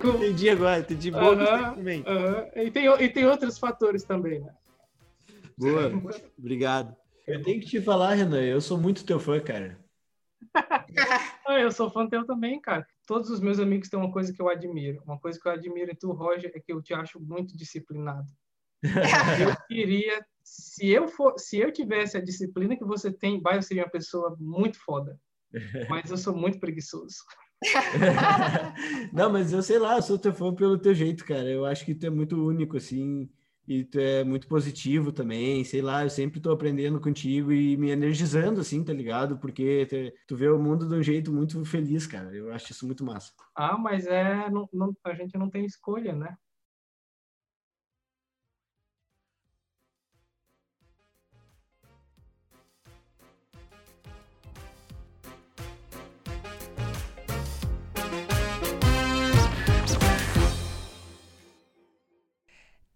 com- 0.00 0.08
Entendi 0.10 0.50
agora, 0.50 0.80
entendi. 0.80 1.10
Boa 1.10 1.34
Aham, 1.34 1.74
também. 1.74 2.04
aham. 2.06 2.44
E, 2.56 2.70
tem, 2.70 2.86
e 2.86 3.08
tem 3.08 3.26
outros 3.26 3.58
fatores 3.58 4.04
também, 4.04 4.40
né? 4.40 4.50
Boa, 5.58 5.92
obrigado. 6.38 6.94
Eu 7.26 7.42
tenho 7.42 7.60
que 7.60 7.66
te 7.66 7.80
falar, 7.80 8.14
Renan, 8.14 8.40
eu 8.42 8.60
sou 8.60 8.78
muito 8.78 9.04
teu 9.04 9.18
fã, 9.20 9.38
cara. 9.40 9.78
Ah, 11.46 11.58
eu 11.60 11.70
sou 11.70 11.90
fã 11.90 12.08
teu 12.08 12.24
também, 12.24 12.60
cara. 12.60 12.86
Todos 13.06 13.30
os 13.30 13.40
meus 13.40 13.58
amigos 13.58 13.88
têm 13.88 13.98
uma 13.98 14.12
coisa 14.12 14.32
que 14.32 14.40
eu 14.40 14.48
admiro. 14.48 15.02
Uma 15.04 15.18
coisa 15.18 15.38
que 15.40 15.46
eu 15.46 15.52
admiro 15.52 15.90
em 15.90 15.96
tu, 15.96 16.12
Roger, 16.12 16.50
é 16.54 16.60
que 16.60 16.72
eu 16.72 16.82
te 16.82 16.94
acho 16.94 17.20
muito 17.20 17.56
disciplinado. 17.56 18.30
Eu 18.82 18.82
queria, 19.68 20.24
se 20.42 20.88
eu 20.88 21.08
for, 21.08 21.34
se 21.38 21.58
eu 21.58 21.72
tivesse 21.72 22.16
a 22.16 22.24
disciplina 22.24 22.76
que 22.76 22.84
você 22.84 23.12
tem, 23.12 23.40
vai, 23.40 23.56
eu 23.56 23.62
seria 23.62 23.84
uma 23.84 23.90
pessoa 23.90 24.36
muito 24.38 24.78
foda. 24.78 25.18
Mas 25.88 26.10
eu 26.10 26.16
sou 26.16 26.34
muito 26.34 26.58
preguiçoso. 26.58 27.16
Não, 29.12 29.30
mas 29.30 29.52
eu 29.52 29.62
sei 29.62 29.78
lá, 29.78 29.96
eu 29.96 30.02
sou 30.02 30.18
teu 30.18 30.34
fã 30.34 30.54
pelo 30.54 30.78
teu 30.78 30.94
jeito, 30.94 31.24
cara. 31.24 31.48
Eu 31.48 31.64
acho 31.64 31.84
que 31.84 31.94
tu 31.94 32.06
é 32.06 32.10
muito 32.10 32.44
único, 32.44 32.76
assim, 32.76 33.30
e 33.66 33.84
tu 33.84 33.98
é 33.98 34.24
muito 34.24 34.46
positivo 34.48 35.12
também, 35.12 35.64
sei 35.64 35.80
lá, 35.82 36.02
eu 36.04 36.10
sempre 36.10 36.40
tô 36.40 36.50
aprendendo 36.50 37.00
contigo 37.00 37.52
e 37.52 37.76
me 37.76 37.90
energizando, 37.90 38.60
assim, 38.60 38.84
tá 38.84 38.92
ligado? 38.92 39.38
Porque 39.38 39.86
tu 40.26 40.36
vê 40.36 40.48
o 40.48 40.58
mundo 40.58 40.88
de 40.88 40.94
um 40.94 41.02
jeito 41.02 41.32
muito 41.32 41.64
feliz, 41.64 42.06
cara. 42.06 42.34
Eu 42.34 42.52
acho 42.52 42.72
isso 42.72 42.86
muito 42.86 43.04
massa. 43.04 43.32
Ah, 43.54 43.76
mas 43.78 44.06
é, 44.06 44.50
não, 44.50 44.68
não- 44.72 44.96
a 45.04 45.14
gente 45.14 45.36
não 45.38 45.48
tem 45.50 45.64
escolha, 45.64 46.12
né? 46.14 46.36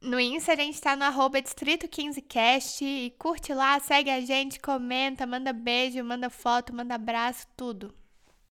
No 0.06 0.20
Insta 0.20 0.52
a 0.52 0.54
gente 0.56 0.80
tá 0.80 0.94
no 0.94 1.02
arroba 1.02 1.42
Distrito 1.42 1.88
15Cast 1.88 2.80
e 2.80 3.10
curte 3.18 3.52
lá, 3.52 3.80
segue 3.80 4.08
a 4.08 4.20
gente, 4.20 4.60
comenta, 4.60 5.26
manda 5.26 5.52
beijo, 5.52 6.04
manda 6.04 6.30
foto, 6.30 6.72
manda 6.72 6.94
abraço, 6.94 7.44
tudo. 7.56 7.92